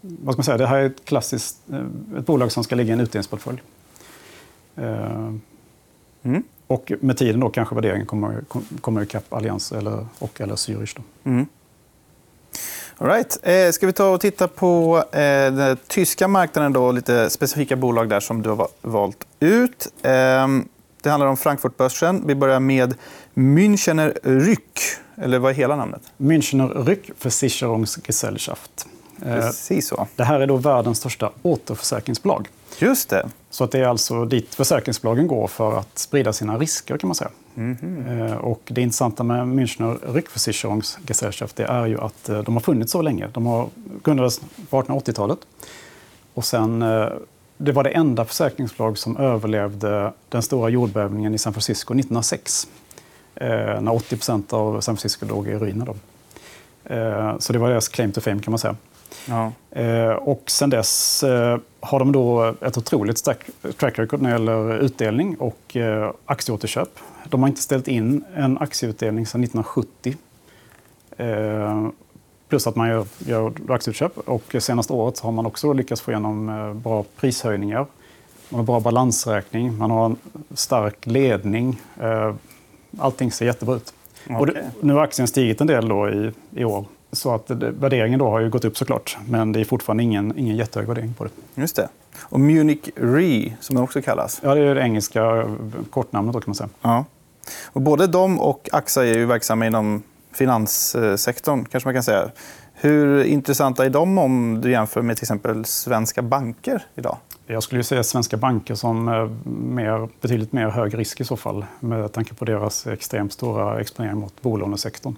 vad 0.01 0.33
ska 0.33 0.39
man 0.39 0.43
säga, 0.43 0.57
det 0.57 0.67
här 0.67 0.77
är 0.79 0.85
ett 0.85 1.05
klassiskt 1.05 1.57
eh, 1.71 2.17
ett 2.19 2.25
bolag 2.25 2.51
som 2.51 2.63
ska 2.63 2.75
ligga 2.75 2.89
i 2.89 2.93
en 2.93 2.99
utdelningsportfölj. 2.99 3.61
Eh, 4.75 5.33
Mm. 6.23 6.43
Och 6.67 6.91
med 7.01 7.17
tiden 7.17 7.39
då 7.39 7.49
kanske 7.49 7.75
värderingen 7.75 8.05
kommer, 8.07 8.41
kom- 8.47 8.65
kommer 8.81 9.01
ikapp 9.01 9.33
Allians 9.33 9.71
eller, 9.71 10.05
och 10.19 10.41
eller 10.41 10.55
Zürich. 10.55 10.95
Då. 10.97 11.29
Mm. 11.29 11.45
All 12.97 13.07
right. 13.07 13.37
eh, 13.43 13.71
ska 13.71 13.87
vi 13.87 13.93
ta 13.93 14.09
och 14.09 14.21
titta 14.21 14.47
på 14.47 14.97
eh, 15.11 15.53
den 15.53 15.77
tyska 15.87 16.27
marknaden, 16.27 16.73
då, 16.73 16.91
lite 16.91 17.29
specifika 17.29 17.75
bolag 17.75 18.09
där 18.09 18.19
som 18.19 18.41
du 18.41 18.49
har 18.49 18.55
va- 18.55 18.67
valt 18.81 19.27
ut. 19.39 19.87
Eh, 20.01 20.47
det 21.01 21.09
handlar 21.09 21.27
om 21.27 21.37
Frankfurtbörsen. 21.37 22.27
Vi 22.27 22.35
börjar 22.35 22.59
med 22.59 22.95
Münchener 23.33 24.13
Rück, 24.23 24.97
eller 25.15 25.39
vad 25.39 25.51
är 25.51 25.55
hela 25.55 25.75
namnet? 25.75 26.01
Münchner 26.17 26.67
Rückversicherungsgesellschaft. 27.61 28.87
Eh, 29.25 29.35
Precis 29.35 29.87
så. 29.87 30.07
Det 30.15 30.23
här 30.23 30.39
är 30.39 30.47
då 30.47 30.55
världens 30.57 30.97
största 30.97 31.31
återförsäkringsbolag. 31.41 32.47
Just 32.79 33.09
det. 33.09 33.29
Så 33.49 33.63
att 33.63 33.71
det 33.71 33.79
är 33.79 33.87
alltså 33.87 34.25
dit 34.25 34.55
försäkringsbolagen 34.55 35.27
går 35.27 35.47
för 35.47 35.77
att 35.77 35.97
sprida 35.97 36.33
sina 36.33 36.57
risker. 36.57 36.97
kan 36.97 37.07
man 37.07 37.15
säga. 37.15 37.29
Mhm. 37.53 38.05
Eh, 38.07 38.33
Och 38.37 38.61
det 38.65 38.81
intressanta 38.81 39.23
med 39.23 39.47
Münchner 39.47 39.97
Rückversicherungsgesellschaft 40.13 41.55
det 41.55 41.63
är 41.63 41.85
ju 41.85 41.99
att 42.01 42.29
eh, 42.29 42.39
de 42.39 42.53
har 42.53 42.61
funnits 42.61 42.91
så 42.91 43.01
länge. 43.01 43.27
De 43.33 43.45
har 43.45 43.67
grundades 44.03 44.41
på 44.69 44.81
1880-talet. 44.81 45.39
Och 46.33 46.45
sen, 46.45 46.81
det 47.61 47.71
var 47.71 47.83
det 47.83 47.89
enda 47.89 48.25
försäkringsbolag 48.25 48.97
som 48.97 49.17
överlevde 49.17 50.13
den 50.29 50.41
stora 50.41 50.69
jordbävningen 50.69 51.33
i 51.33 51.37
San 51.37 51.53
Francisco 51.53 51.93
1906. 51.93 52.67
eh, 53.35 53.47
När 53.81 53.91
80% 53.91 54.53
av 54.53 54.81
San 54.81 54.95
Francisco 54.97 55.25
låg 55.25 55.47
i 55.47 55.55
ruiner. 55.55 55.85
Då. 55.85 55.95
Eh, 56.95 57.37
Så 57.39 57.53
det 57.53 57.59
var 57.59 57.69
deras 57.69 57.87
claim 57.87 58.11
to 58.11 58.21
fame 58.21 58.41
kan 58.41 58.51
man 58.51 58.59
säga. 58.59 58.75
Ja. 59.27 59.51
Eh, 59.81 60.09
Och 60.11 60.43
sen 60.47 60.69
dess 60.69 61.23
har 61.79 61.99
de 61.99 62.11
då 62.11 62.55
ett 62.61 62.77
otroligt 62.77 63.23
track 63.77 63.99
record 63.99 64.21
när 64.21 64.29
det 64.29 64.35
gäller 64.35 64.77
utdelning 64.77 65.35
och 65.39 65.77
eh, 65.77 66.11
aktieåterköp. 66.25 66.89
De 67.29 67.41
har 67.41 67.47
inte 67.49 67.61
ställt 67.61 67.87
in 67.87 68.23
en 68.35 68.57
aktieutdelning 68.57 69.25
sedan 69.25 69.43
1970. 69.43 70.15
Plus 72.51 72.67
att 72.67 72.75
man 72.75 72.89
gör, 72.89 73.05
gör 73.17 73.53
aktieköp. 73.69 74.17
Och 74.17 74.55
senaste 74.59 74.93
året 74.93 75.19
har 75.19 75.31
man 75.31 75.45
också 75.45 75.73
lyckats 75.73 76.01
få 76.01 76.11
igenom 76.11 76.49
eh, 76.49 76.73
bra 76.73 77.05
prishöjningar. 77.19 77.85
Man 78.49 78.59
har 78.59 78.65
bra 78.65 78.79
balansräkning, 78.79 79.77
man 79.77 79.91
har 79.91 80.05
en 80.05 80.15
stark 80.53 81.05
ledning. 81.05 81.81
Eh, 82.01 82.35
Allting 82.97 83.31
ser 83.31 83.45
jättebra 83.45 83.75
ut. 83.75 83.93
Okej. 84.29 84.63
nu 84.81 84.93
har 84.93 85.03
aktien 85.03 85.27
stigit 85.27 85.61
en 85.61 85.67
del 85.67 85.87
då 85.87 86.09
i, 86.09 86.31
i 86.55 86.63
år. 86.65 86.85
Så 87.11 87.33
att 87.33 87.51
värderingen 87.51 88.19
då 88.19 88.29
har 88.29 88.39
ju 88.39 88.49
gått 88.49 88.65
upp 88.65 88.77
såklart. 88.77 89.17
Men 89.27 89.51
det 89.51 89.59
är 89.59 89.65
fortfarande 89.65 90.03
ingen, 90.03 90.37
ingen 90.37 90.55
jättehög 90.55 90.87
värdering 90.87 91.13
på 91.13 91.23
det. 91.23 91.31
Just 91.55 91.75
det. 91.75 91.89
Och 92.19 92.39
Munich 92.39 92.89
Re, 92.95 93.53
som 93.59 93.75
det 93.75 93.81
också 93.81 94.01
kallas. 94.01 94.41
Ja, 94.43 94.55
det 94.55 94.61
är 94.61 94.75
det 94.75 94.81
engelska 94.81 95.45
kortnamnet 95.89 96.33
då 96.33 96.39
kan 96.39 96.49
man 96.49 96.55
säga. 96.55 96.69
Ja. 96.81 97.05
Och 97.65 97.81
både 97.81 98.07
de 98.07 98.39
och 98.39 98.69
AXA 98.71 99.05
är 99.05 99.13
ju 99.13 99.25
verksamma 99.25 99.67
inom 99.67 100.03
finanssektorn. 100.33 101.65
kanske 101.65 101.87
man 101.87 101.93
kan 101.93 102.03
säga. 102.03 102.31
Hur 102.73 103.23
intressanta 103.23 103.85
är 103.85 103.89
de 103.89 104.17
om 104.17 104.61
du 104.61 104.71
jämför 104.71 105.01
med 105.01 105.17
till 105.17 105.23
exempel 105.23 105.65
svenska 105.65 106.21
banker 106.21 106.85
idag? 106.95 107.17
Jag 107.47 107.63
skulle 107.63 107.79
ju 107.79 107.83
säga 107.83 108.03
svenska 108.03 108.37
banker 108.37 108.75
som 108.75 109.07
eh, 109.07 109.29
mer, 109.51 110.09
betydligt 110.21 110.51
mer 110.51 110.69
hög 110.69 110.97
risk 110.97 111.21
i 111.21 111.23
så 111.23 111.37
fall 111.37 111.65
med 111.79 112.11
tanke 112.11 112.33
på 112.33 112.45
deras 112.45 112.87
extremt 112.87 113.33
stora 113.33 113.81
exponering 113.81 114.17
mot 114.17 114.41
bolånesektorn. 114.41 115.15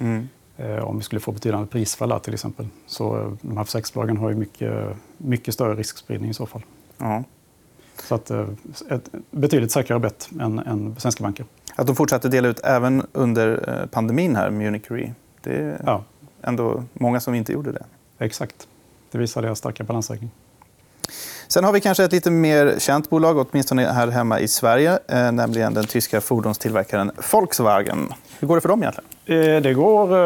Mm. 0.00 0.28
Eh, 0.56 0.84
Om 0.84 0.98
vi 0.98 1.04
skulle 1.04 1.20
få 1.20 1.32
betydande 1.32 1.66
prisfall 1.66 2.08
där, 2.08 2.18
till 2.18 2.34
exempel. 2.34 2.68
Så 2.86 3.18
eh, 3.18 3.32
de 3.40 3.56
här 3.56 3.64
försäkringsbolagen 3.64 4.16
har 4.16 4.30
ju 4.30 4.36
mycket, 4.36 4.96
mycket 5.18 5.54
större 5.54 5.74
riskspridning 5.74 6.30
i 6.30 6.34
så 6.34 6.46
fall. 6.46 6.62
Ja. 6.98 7.24
Så 8.02 8.14
att, 8.14 8.30
ett 8.90 9.08
betydligt 9.30 9.72
säkrare 9.72 9.98
bett 9.98 10.28
än, 10.40 10.58
än 10.58 10.96
svenska 10.98 11.22
banker. 11.22 11.46
Att 11.76 11.86
de 11.86 11.96
fortsatte 11.96 12.28
dela 12.28 12.48
ut 12.48 12.60
även 12.64 13.06
under 13.12 13.68
eh, 13.80 13.86
pandemin, 13.86 14.36
här, 14.36 14.50
Munich 14.50 14.84
Re. 14.90 15.12
Det 15.42 15.56
är 15.56 15.80
Ja, 15.86 16.02
ändå 16.42 16.82
många 16.92 17.20
som 17.20 17.34
inte 17.34 17.52
gjorde 17.52 17.72
det. 17.72 17.84
exakt. 18.18 18.68
Det 19.10 19.18
visar 19.18 19.42
deras 19.42 19.58
starka 19.58 19.84
balansräkning. 19.84 20.30
Sen 21.48 21.64
har 21.64 21.72
vi 21.72 21.80
kanske 21.80 22.04
ett 22.04 22.12
lite 22.12 22.30
mer 22.30 22.74
känt 22.78 23.10
bolag, 23.10 23.46
åtminstone 23.50 23.82
här 23.86 24.08
hemma 24.08 24.40
i 24.40 24.48
Sverige, 24.48 24.98
eh, 25.08 25.32
nämligen 25.32 25.74
den 25.74 25.84
tyska 25.86 26.20
fordonstillverkaren 26.20 27.10
Volkswagen. 27.32 28.12
Hur 28.38 28.48
går 28.48 28.54
det 28.54 28.60
för 28.60 28.68
dem 28.68 28.82
egentligen? 28.82 29.08
Eh, 29.56 29.62
Det 29.62 29.74
går 29.74 30.16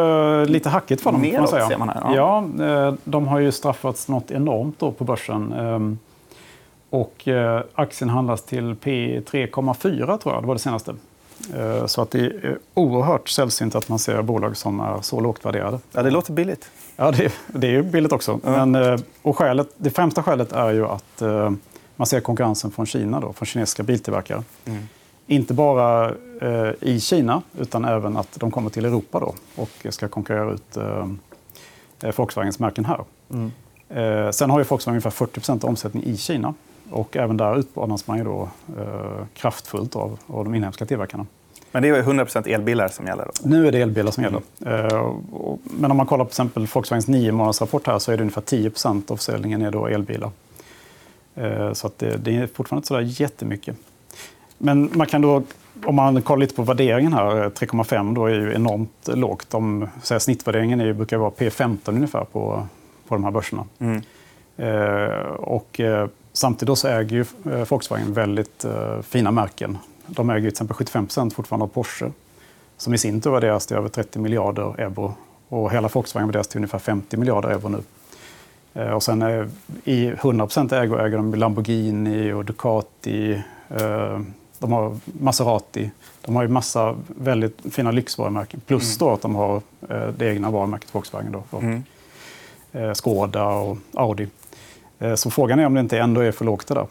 eh, 0.40 0.46
lite 0.46 0.68
hackigt 0.68 1.02
för 1.02 1.12
dem. 1.12 1.20
man 1.20 1.30
Neråt, 1.30 1.50
säga. 1.50 1.68
ser 1.68 1.78
man 1.78 1.88
här, 1.88 2.14
Ja, 2.16 2.44
eh, 2.60 2.94
de 3.04 3.28
har 3.28 3.38
ju 3.38 3.52
straffats 3.52 4.08
något 4.08 4.30
enormt 4.30 4.78
då 4.78 4.92
på 4.92 5.04
börsen. 5.04 5.52
Ehm, 5.52 5.98
Och 6.90 7.28
eh, 7.28 7.62
aktien 7.74 8.10
handlas 8.10 8.42
till 8.42 8.76
P 8.76 9.20
3,4 9.30 10.18
tror 10.18 10.34
jag, 10.34 10.42
det 10.42 10.46
var 10.46 10.54
det 10.54 10.60
senaste. 10.60 10.94
Eh, 11.54 11.86
Så 11.86 12.02
att 12.02 12.10
det 12.10 12.18
är 12.18 12.58
oerhört 12.74 13.28
sällsynt 13.28 13.74
att 13.74 13.88
man 13.88 13.98
ser 13.98 14.22
bolag 14.22 14.56
som 14.56 14.80
är 14.80 15.00
så 15.00 15.20
lågt 15.20 15.44
värderade. 15.44 15.78
Ja, 15.92 16.02
det 16.02 16.10
låter 16.10 16.32
billigt. 16.32 16.70
Ja, 16.96 17.10
det, 17.10 17.32
det 17.46 17.66
är 17.66 17.70
ju 17.70 17.82
billigt 17.82 18.12
också. 18.12 18.40
Ja. 18.44 18.66
Men, 18.66 18.82
eh, 18.84 19.00
och 19.22 19.38
skälet, 19.38 19.68
det 19.76 19.90
främsta 19.90 20.22
skälet 20.22 20.52
är 20.52 20.70
ju 20.70 20.86
att 20.86 21.22
eh, 21.22 21.50
man 21.96 22.06
ser 22.06 22.20
konkurrensen 22.20 22.70
från 22.70 22.86
Kina, 22.86 23.20
då, 23.20 23.32
från 23.32 23.46
kinesiska 23.46 23.82
biltillverkare. 23.82 24.42
Mm. 24.64 24.88
Inte 25.26 25.54
bara 25.54 26.14
i 26.80 27.00
Kina, 27.00 27.42
utan 27.58 27.84
även 27.84 28.16
att 28.16 28.36
de 28.40 28.50
kommer 28.50 28.70
till 28.70 28.84
Europa 28.84 29.20
då, 29.20 29.34
och 29.56 29.86
ska 29.90 30.08
konkurrera 30.08 30.52
ut 30.52 30.78
Volkswagens 32.16 32.58
märken 32.58 32.84
här. 32.84 33.04
Mm. 33.30 34.32
Sen 34.32 34.50
har 34.50 34.58
ju 34.58 34.64
Volkswagen 34.64 34.94
ungefär 34.94 35.10
40 35.10 35.52
av 35.52 35.64
omsättning 35.64 36.02
i 36.04 36.16
Kina. 36.16 36.54
Och 36.90 37.16
även 37.16 37.36
där 37.36 37.58
utmanas 37.58 38.06
man 38.06 38.18
ju 38.18 38.24
då, 38.24 38.48
eh, 38.78 39.24
kraftfullt 39.34 39.96
av, 39.96 40.18
av 40.26 40.44
de 40.44 40.54
inhemska 40.54 40.86
tillverkarna. 40.86 41.26
Men 41.72 41.82
det 41.82 41.88
är 41.88 41.98
100 42.02 42.26
elbilar 42.46 42.88
som 42.88 43.06
gäller? 43.06 43.24
Då. 43.24 43.48
Nu 43.48 43.68
är 43.68 43.72
det 43.72 43.80
elbilar 43.80 44.10
som 44.10 44.24
gäller. 44.24 44.40
Eh, 44.66 44.96
och- 45.32 45.58
Men 45.62 45.90
om 45.90 45.96
man 45.96 46.06
kollar 46.06 46.24
på 46.24 46.28
exempel 46.28 46.66
Volkswagens 46.66 47.08
nio 47.08 47.32
månadersrapport 47.32 47.86
här 47.86 47.98
så 47.98 48.12
är 48.12 48.16
det 48.16 48.20
ungefär 48.22 48.40
10% 48.42 49.10
av 49.10 49.16
försäljningen 49.16 49.62
är 49.62 49.70
då 49.70 49.86
elbilar. 49.86 50.30
Eh, 51.34 51.72
Så 51.72 51.90
det, 51.96 52.16
det 52.16 52.36
är 52.36 52.46
fortfarande 52.46 52.78
inte 52.78 52.88
så 52.88 52.94
där 52.94 53.00
jättemycket. 53.22 53.76
Men 54.58 54.90
man 54.94 55.06
kan 55.06 55.20
då, 55.22 55.42
om 55.84 55.94
man 55.94 56.22
kollar 56.22 56.40
lite 56.40 56.54
på 56.54 56.62
värderingen 56.62 57.12
här, 57.12 57.42
eh, 57.44 57.48
3,5 57.50 58.14
då 58.14 58.26
är 58.26 58.30
ju 58.34 58.54
enormt 58.54 59.08
lågt. 59.08 59.50
De, 59.50 59.88
så 60.02 60.14
här, 60.14 60.18
snittvärderingen 60.18 60.80
är, 60.80 60.84
ju- 60.84 60.92
brukar 60.94 61.16
vara 61.16 61.30
P15 61.30 61.78
ungefär 61.88 62.24
på, 62.24 62.66
på 63.08 63.14
de 63.14 63.24
här 63.24 63.30
börserna. 63.30 63.64
Mm. 63.78 64.02
Eh, 64.56 65.26
och, 65.30 65.80
eh, 65.80 66.08
samtidigt 66.32 66.78
så 66.78 66.88
äger 66.88 67.16
ju 67.16 67.52
eh, 67.52 67.68
Volkswagen 67.68 68.12
väldigt 68.12 68.64
eh, 68.64 69.00
fina 69.02 69.30
märken. 69.30 69.78
De 70.06 70.30
äger 70.30 70.40
till 70.40 70.48
exempel 70.48 70.76
75% 70.76 71.30
fortfarande 71.34 71.64
av 71.64 71.68
Porsche 71.68 72.10
som 72.76 72.94
i 72.94 72.98
sin 72.98 73.20
tur 73.20 73.30
värderas 73.30 73.66
till 73.66 73.76
över 73.76 73.88
30 73.88 74.18
miljarder 74.18 74.80
euro. 74.80 75.14
Och 75.48 75.72
hela 75.72 75.88
Volkswagen 75.88 76.28
värderas 76.28 76.48
till 76.48 76.58
ungefär 76.58 76.78
50 76.78 77.16
miljarder 77.16 77.48
euro 77.48 77.68
nu. 77.68 77.82
Eh, 78.74 78.90
och 78.90 79.02
sen 79.02 79.22
eh, 79.22 79.46
i 79.84 80.10
100% 80.12 80.74
ägo 80.74 80.98
äger 80.98 81.16
de 81.16 81.34
Lamborghini 81.34 82.32
och 82.32 82.44
Ducati. 82.44 83.42
De 84.58 84.72
har 84.72 84.96
Maserati. 85.04 85.90
De 86.20 86.36
har 86.36 86.42
ju 86.42 86.48
massa 86.48 86.96
väldigt 87.06 87.58
fina 87.74 87.90
lyxvarumärken. 87.90 88.60
Plus 88.66 88.98
då 88.98 89.10
att 89.10 89.22
de 89.22 89.34
har 89.34 89.62
det 90.16 90.26
egna 90.26 90.50
varumärket 90.50 90.94
Volkswagen. 90.94 91.32
Då, 91.32 91.42
och, 91.50 91.62
Mm. 91.62 92.94
Skoda 92.94 93.46
och 93.46 93.78
Audi. 93.94 94.28
Eh, 95.00 95.14
Så 95.14 95.30
frågan 95.30 95.58
är 95.58 95.66
om 95.66 95.74
det 95.74 95.80
inte 95.80 95.98
ändå 95.98 96.20
är 96.20 96.32
för 96.32 96.44
lågt 96.44 96.66
det 96.66 96.74
där. 96.74 96.86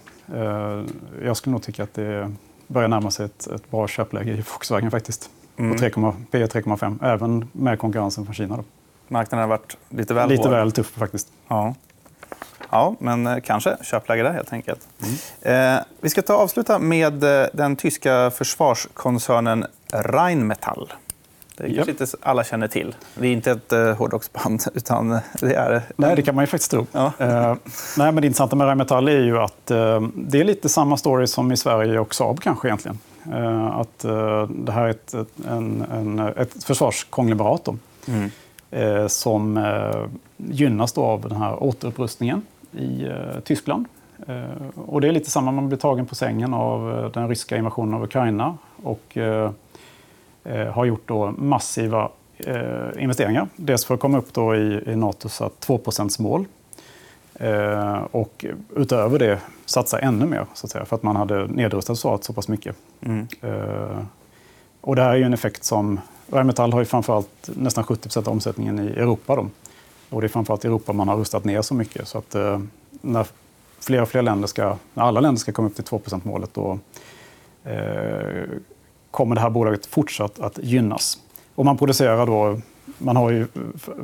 Eh, 0.79 0.83
Jag 1.23 1.37
skulle 1.37 1.51
nog 1.51 1.63
tycka 1.63 1.83
att 1.83 1.93
det 1.93 2.31
börjar 2.67 2.87
närma 2.87 3.11
sig 3.11 3.25
ett, 3.25 3.47
ett 3.47 3.71
bra 3.71 3.87
köpläge 3.87 4.31
i 4.31 4.35
Volkswagen 4.51 4.91
faktiskt. 4.91 5.29
Mm. 5.57 5.71
På 5.77 5.83
3,- 5.83 6.13
P 6.31 6.45
3,5, 6.45 6.99
även 7.03 7.49
med 7.51 7.79
konkurrensen 7.79 8.25
från 8.25 8.33
Kina. 8.35 8.57
Då. 8.57 8.63
Marknaden 9.07 9.41
har 9.49 9.57
varit 9.57 9.77
lite 9.89 10.13
väl 10.13 10.29
Lite 10.29 10.49
väl 10.49 10.71
tuff 10.71 10.87
faktiskt. 10.97 11.27
Ja. 11.47 11.75
ja, 12.69 12.95
men 12.99 13.27
eh, 13.27 13.39
kanske 13.43 13.77
köpläge 13.83 14.23
där 14.23 14.31
helt 14.33 14.53
enkelt. 14.53 14.87
Eh, 15.41 15.75
vi 16.01 16.09
ska 16.09 16.21
ta 16.21 16.33
avsluta 16.33 16.79
med 16.79 17.13
den 17.53 17.75
tyska 17.75 18.31
försvarskoncernen 18.31 19.65
Rheinmetall. 19.93 20.93
Det 21.59 21.67
Ja. 21.67 21.75
kanske 21.75 21.91
inte 21.91 22.05
alla 22.21 22.43
känner 22.43 22.67
till. 22.67 22.95
Det 23.15 23.27
är 23.27 23.31
inte 23.31 23.51
ett 23.51 23.71
eh, 23.73 23.93
hårdrocksband, 23.95 24.63
utan 24.73 25.09
det 25.39 25.53
är... 25.55 25.81
Nej, 25.95 26.15
det 26.15 26.21
kan 26.21 26.35
man 26.35 26.43
ju 26.43 26.47
faktiskt 26.47 26.71
tro. 26.71 26.85
Ja. 26.91 27.11
Eh, 27.19 27.55
nej, 27.97 28.11
men 28.11 28.15
det 28.15 28.27
intressanta 28.27 28.55
med 28.55 28.65
Rheinmetall 28.65 29.07
är 29.07 29.21
ju 29.21 29.37
att 29.37 29.71
eh, 29.71 30.01
det 30.15 30.39
är 30.39 30.43
lite 30.43 30.69
samma 30.69 30.97
story 30.97 31.27
som 31.27 31.51
i 31.51 31.57
Sverige 31.57 31.99
och 31.99 32.15
Saab 32.15 32.39
kanske 32.41 32.67
egentligen. 32.67 32.99
Eh, 33.33 33.65
att 33.77 34.03
eh, 34.05 34.43
det 34.49 34.71
här 34.71 34.83
är 34.85 34.89
ett, 34.89 35.13
en, 35.47 35.85
en, 35.91 36.19
ett 36.19 36.63
försvarskonglomerat. 36.63 37.65
då. 37.65 37.75
Mm. 38.07 38.29
eh, 38.71 39.07
som 39.07 39.57
eh, 39.57 40.05
gynnas 40.37 40.93
då 40.93 41.03
av 41.03 41.21
den 41.21 41.37
här 41.41 41.63
återupprustningen 41.63 42.41
i 42.71 43.03
eh, 43.05 43.39
Tyskland. 43.43 43.85
Eh, 44.27 44.79
och 44.85 45.01
det 45.01 45.07
är 45.07 45.11
lite 45.11 45.31
samma, 45.31 45.51
man 45.51 45.67
blir 45.67 45.77
tagen 45.77 46.05
på 46.05 46.15
sängen 46.15 46.53
av 46.53 46.99
eh, 46.99 47.11
den 47.11 47.29
ryska 47.29 47.57
invasionen 47.57 47.93
av 47.93 48.03
Ukraina 48.03 48.57
och 48.83 49.17
eh, 49.17 49.51
har 50.73 50.85
gjort 50.85 51.07
då 51.07 51.33
massiva 51.37 52.09
investeringar. 52.97 53.47
Dels 53.55 53.85
för 53.85 53.93
att 53.93 53.99
komma 53.99 54.17
upp 54.17 54.33
då 54.33 54.55
i, 54.55 54.83
i 54.87 54.95
Natos 54.95 55.41
2% 55.41 56.21
mål 56.21 56.45
och 58.11 58.45
utöver 58.75 59.19
det 59.19 59.39
satsa 59.65 59.99
ännu 59.99 60.25
mer, 60.25 60.45
så 60.53 60.65
att 60.65 60.71
säga, 60.71 60.85
för 60.85 60.95
att 60.95 61.03
man 61.03 61.15
hade 61.15 61.47
nedrustat 61.47 61.97
försvaret 61.97 62.23
så 62.23 62.33
pass 62.33 62.47
mycket. 62.47 62.75
Mm. 63.01 63.27
Och 64.81 64.95
det 64.95 65.01
här 65.01 65.15
är 65.15 65.21
en 65.21 65.33
effekt 65.33 65.63
som... 65.63 65.99
Rheinmetall 66.31 66.73
har 66.73 66.79
ju 66.79 66.85
framförallt 66.85 67.49
nästan 67.55 67.83
70 67.83 68.19
av 68.19 68.29
omsättningen 68.29 68.79
i 68.79 68.87
Europa. 68.87 69.35
Då. 69.35 69.47
Och 70.09 70.21
det 70.21 70.27
är 70.27 70.29
framförallt 70.29 70.65
i 70.65 70.67
Europa 70.67 70.93
man 70.93 71.07
har 71.07 71.17
rustat 71.17 71.43
ner 71.43 71.61
så 71.61 71.73
mycket. 71.73 72.07
Så 72.07 72.17
att 72.17 72.35
när 73.01 73.25
fler 73.79 74.01
och 74.01 74.09
fler 74.09 74.21
länder 74.21 74.47
ska, 74.47 74.75
när 74.93 75.03
alla 75.03 75.19
länder 75.19 75.39
ska 75.39 75.51
komma 75.51 75.67
upp 75.67 75.75
till 75.75 75.83
2% 75.83 76.21
målet 76.23 76.53
då 76.53 76.79
eh, 77.63 78.43
kommer 79.11 79.35
det 79.35 79.41
här 79.41 79.49
bolaget 79.49 79.85
fortsatt 79.85 80.39
att 80.39 80.59
gynnas. 80.61 81.17
Och 81.55 81.65
man 81.65 81.77
producerar 81.77 82.25
då, 82.25 82.61
man 82.97 83.15
har 83.15 83.29
ju 83.29 83.47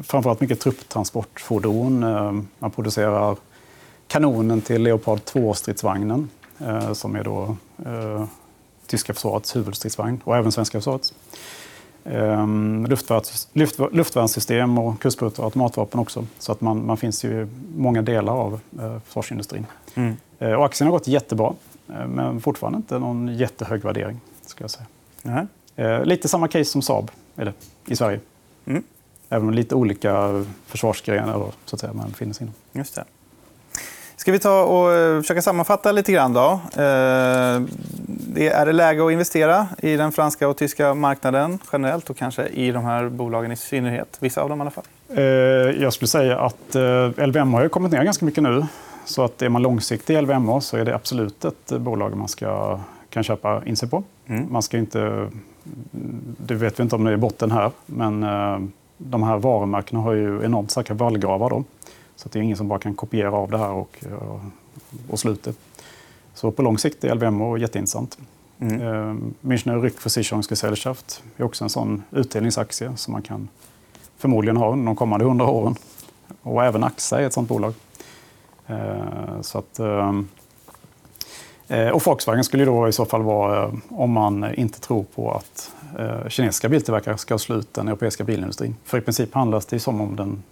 framförallt 0.03 0.41
mycket 0.41 0.59
trupptransportfordon. 0.59 2.03
Eh, 2.03 2.31
man 2.59 2.71
producerar 2.71 3.35
kanonen 4.07 4.61
till 4.61 4.83
Leopard 4.83 5.19
2-stridsvagnen 5.19 6.27
eh, 6.59 6.93
som 6.93 7.15
är 7.15 7.23
då 7.23 7.57
eh, 7.85 8.25
tyska 8.87 9.13
försvarets 9.13 9.55
huvudstridsvagn 9.55 10.21
och 10.23 10.37
även 10.37 10.51
svenska 10.51 10.77
försvarets. 10.77 11.13
Ehm, 12.05 12.85
luftvärns, 12.85 13.47
luft, 13.53 13.79
luftvärnssystem 13.91 14.77
och 14.77 15.01
kustbåtar 15.01 15.43
och 15.43 15.47
automatvapen 15.47 15.99
också. 15.99 16.25
Så 16.39 16.51
att 16.51 16.61
man, 16.61 16.85
man 16.85 16.97
finns 16.97 17.25
ju 17.25 17.41
i 17.41 17.47
många 17.77 18.01
delar 18.01 18.33
av 18.33 18.59
eh, 18.79 18.99
försvarsindustrin. 19.05 19.65
Mm. 19.95 20.15
Eh, 20.39 20.53
och 20.53 20.65
aktien 20.65 20.87
har 20.87 20.91
gått 20.91 21.07
jättebra, 21.07 21.53
eh, 21.89 22.07
men 22.07 22.41
fortfarande 22.41 22.77
inte 22.77 22.99
någon 22.99 23.37
jättehög 23.37 23.83
värdering. 23.83 24.19
Ska 24.45 24.63
jag 24.63 24.71
säga. 24.71 24.85
Mm. 25.23 25.47
Eh, 25.75 26.05
lite 26.05 26.27
samma 26.27 26.47
case 26.47 26.65
som 26.65 26.81
Saab 26.81 27.11
är 27.35 27.45
det, 27.45 27.53
i 27.85 27.95
Sverige. 27.95 28.19
Mm. 28.65 28.83
Även 29.29 29.47
om 29.47 29.53
lite 29.53 29.75
olika 29.75 30.45
försvarsgrenar 30.67 31.51
så 31.65 31.75
att 31.75 31.79
säga, 31.79 31.93
man 31.93 32.13
sig 32.13 32.27
inom. 32.39 32.53
Just 32.73 32.95
det. 32.95 33.03
Ska 34.15 34.31
vi 34.31 34.39
ta 34.39 34.63
och 34.63 34.93
eh, 34.93 35.21
försöka 35.21 35.41
sammanfatta 35.41 35.91
lite 35.91 36.11
grann 36.11 36.33
då? 36.33 36.59
Eh, 36.73 36.81
är 38.35 38.65
det 38.65 38.71
läge 38.71 39.05
att 39.05 39.11
investera 39.11 39.67
i 39.77 39.95
den 39.95 40.11
franska 40.11 40.47
och 40.47 40.57
tyska 40.57 40.93
marknaden 40.93 41.59
generellt 41.71 42.09
och 42.09 42.17
kanske 42.17 42.47
i 42.47 42.71
de 42.71 42.85
här 42.85 43.09
bolagen 43.09 43.51
i 43.51 43.55
synnerhet? 43.55 44.17
Vissa 44.19 44.41
av 44.41 44.49
dem 44.49 44.59
i 44.59 44.61
alla 44.61 44.71
fall. 44.71 44.83
Eh, 45.09 45.23
jag 45.81 45.93
skulle 45.93 46.07
säga 46.07 46.39
att 46.39 46.75
LVM 47.27 47.53
har 47.53 47.67
kommit 47.67 47.91
ner 47.91 48.03
ganska 48.03 48.25
mycket 48.25 48.43
nu. 48.43 48.65
Så 49.05 49.23
att 49.23 49.41
är 49.41 49.49
man 49.49 49.61
långsiktig 49.61 50.13
i 50.13 50.21
LVMH 50.21 50.59
så 50.59 50.77
är 50.77 50.85
det 50.85 50.95
absolut 50.95 51.45
ett 51.45 51.69
bolag 51.69 52.17
man 52.17 52.27
ska, 52.27 52.79
kan 53.15 53.23
köpa 53.23 53.65
in 53.65 53.75
sig 53.75 53.89
på. 53.89 54.03
Mm. 54.27 54.47
Man 54.53 54.61
ska 54.61 54.77
inte... 54.77 55.29
Det 56.37 56.55
vet 56.55 56.79
vi 56.79 56.83
inte 56.83 56.95
om 56.95 57.03
det 57.03 57.11
är 57.11 57.17
botten 57.17 57.51
här, 57.51 57.71
men 57.85 58.21
de 58.97 59.23
här 59.23 59.37
varumärkena 59.37 60.01
har 60.01 60.13
ju 60.13 60.43
enormt 60.43 60.71
starka 60.71 60.93
vallgravar. 60.93 61.49
Då. 61.49 61.63
Så 62.15 62.29
det 62.29 62.39
är 62.39 62.43
ingen 62.43 62.57
som 62.57 62.67
bara 62.67 62.79
kan 62.79 62.95
kopiera 62.95 63.31
av 63.31 63.51
det 63.51 63.57
här 63.57 63.71
och, 63.71 64.03
och 65.09 65.19
slå 65.19 65.31
ut 65.31 65.43
det. 65.43 65.53
Så 66.33 66.51
på 66.51 66.61
lång 66.61 66.77
sikt 66.77 67.03
är 67.03 67.15
LVMH 67.15 67.57
jätteintressant. 67.57 68.17
Mm. 68.59 68.81
Eh, 68.81 69.15
Münchner 69.41 69.79
Rückversicherungsgesellschaft 69.79 71.23
är 71.37 71.43
också 71.43 71.63
en 71.63 71.69
sån 71.69 72.03
utdelningsaktie 72.11 72.91
som 72.95 73.11
man 73.11 73.21
kan 73.21 73.47
förmodligen 74.17 74.57
ha 74.57 74.71
under 74.71 74.85
de 74.85 74.95
kommande 74.95 75.25
hundra 75.25 75.45
åren. 75.45 75.75
Och 76.41 76.65
även 76.65 76.83
AXA 76.83 77.21
är 77.21 77.25
ett 77.25 77.33
sånt 77.33 77.49
bolag. 77.49 77.73
Eh, 78.67 79.41
så 79.41 79.57
att, 79.57 79.79
eh, 79.79 80.21
och 81.93 82.05
Volkswagen 82.05 82.43
skulle 82.43 82.65
då 82.65 82.87
i 82.87 82.91
så 82.91 83.05
fall 83.05 83.21
vara 83.21 83.71
om 83.89 84.11
man 84.11 84.53
inte 84.55 84.79
tror 84.79 85.03
på 85.03 85.31
att 85.31 85.71
kinesiska 86.31 86.69
biltillverkare 86.69 87.17
ska 87.17 87.37
slå 87.37 87.55
ut 87.55 87.73
den 87.73 87.87
europeiska 87.87 88.23
bilindustrin. 88.23 88.75
För 88.83 88.97
i 88.97 89.01
princip 89.01 89.33
handlas 89.33 89.65
det 89.65 89.79
som 89.79 90.01
om 90.01 90.15
den 90.15 90.43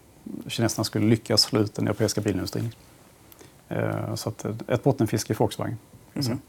kineserna 0.48 0.84
skulle 0.84 1.06
lyckas 1.06 1.42
slå 1.42 1.60
ut 1.60 1.76
den 1.76 1.88
europeiska 1.88 2.22
bilindustrin. 2.22 2.72
Eh, 3.70 4.16
så 4.16 4.30
att 4.30 4.46
ett 4.68 4.84
bottenfiske 4.84 5.34
i 5.34 5.36
Volkswagen. 5.36 5.78
Mm. 6.14 6.40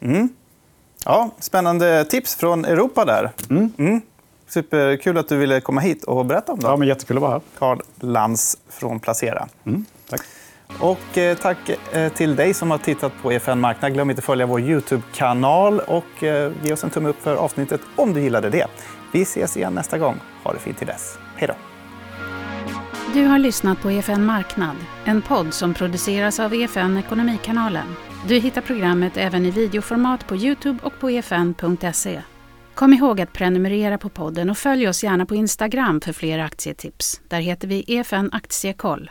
Mm. 0.00 0.28
Ja, 1.04 1.30
spännande 1.38 2.04
tips 2.04 2.34
från 2.34 2.64
Europa 2.64 3.04
där. 3.04 3.30
Mm. 3.50 3.72
Mm. 3.78 4.00
Superkul 4.46 5.18
att 5.18 5.28
du 5.28 5.36
ville 5.36 5.60
komma 5.60 5.80
hit 5.80 6.04
och 6.04 6.26
berätta 6.26 6.52
om 6.52 6.58
det. 6.58 6.66
Ja, 6.66 6.76
men 6.76 6.88
jättekul 6.88 7.16
att 7.16 7.22
vara 7.22 7.32
här. 7.32 7.40
Karl 7.58 7.80
Lantz 8.00 8.58
från 8.68 9.00
Placera. 9.00 9.48
Mm, 9.64 9.84
tack. 10.08 10.20
Och 10.78 11.18
eh, 11.18 11.36
tack 11.36 11.68
eh, 11.92 12.12
till 12.12 12.36
dig 12.36 12.54
som 12.54 12.70
har 12.70 12.78
tittat 12.78 13.12
på 13.22 13.32
EFN 13.32 13.60
Marknad. 13.60 13.92
Glöm 13.92 14.10
inte 14.10 14.20
att 14.20 14.24
följa 14.24 14.46
vår 14.46 14.60
Youtube-kanal 14.60 15.80
och 15.80 16.24
eh, 16.24 16.52
ge 16.62 16.72
oss 16.72 16.84
en 16.84 16.90
tumme 16.90 17.08
upp 17.08 17.22
för 17.22 17.36
avsnittet 17.36 17.80
om 17.96 18.12
du 18.12 18.20
gillade 18.20 18.50
det. 18.50 18.66
Vi 19.12 19.22
ses 19.22 19.56
igen 19.56 19.74
nästa 19.74 19.98
gång. 19.98 20.20
Ha 20.44 20.52
det 20.52 20.58
fint 20.58 20.78
till 20.78 20.86
dess. 20.86 21.18
Hej 21.36 21.48
då! 21.48 21.54
Du 23.14 23.26
har 23.26 23.38
lyssnat 23.38 23.82
på 23.82 23.90
EFN 23.90 24.24
Marknad, 24.24 24.76
en 25.04 25.22
podd 25.22 25.54
som 25.54 25.74
produceras 25.74 26.40
av 26.40 26.54
EFN 26.54 26.96
Ekonomikanalen. 26.98 27.96
Du 28.28 28.38
hittar 28.38 28.60
programmet 28.60 29.16
även 29.16 29.46
i 29.46 29.50
videoformat 29.50 30.26
på 30.26 30.36
Youtube 30.36 30.78
och 30.82 31.00
på 31.00 31.08
efn.se. 31.08 32.22
Kom 32.74 32.92
ihåg 32.92 33.20
att 33.20 33.32
prenumerera 33.32 33.98
på 33.98 34.08
podden 34.08 34.50
och 34.50 34.58
följ 34.58 34.88
oss 34.88 35.04
gärna 35.04 35.26
på 35.26 35.34
Instagram 35.34 36.00
för 36.00 36.12
fler 36.12 36.38
aktietips. 36.38 37.20
Där 37.28 37.40
heter 37.40 37.68
vi 37.68 37.84
EFN 37.86 38.28
Aktiekoll. 38.32 39.10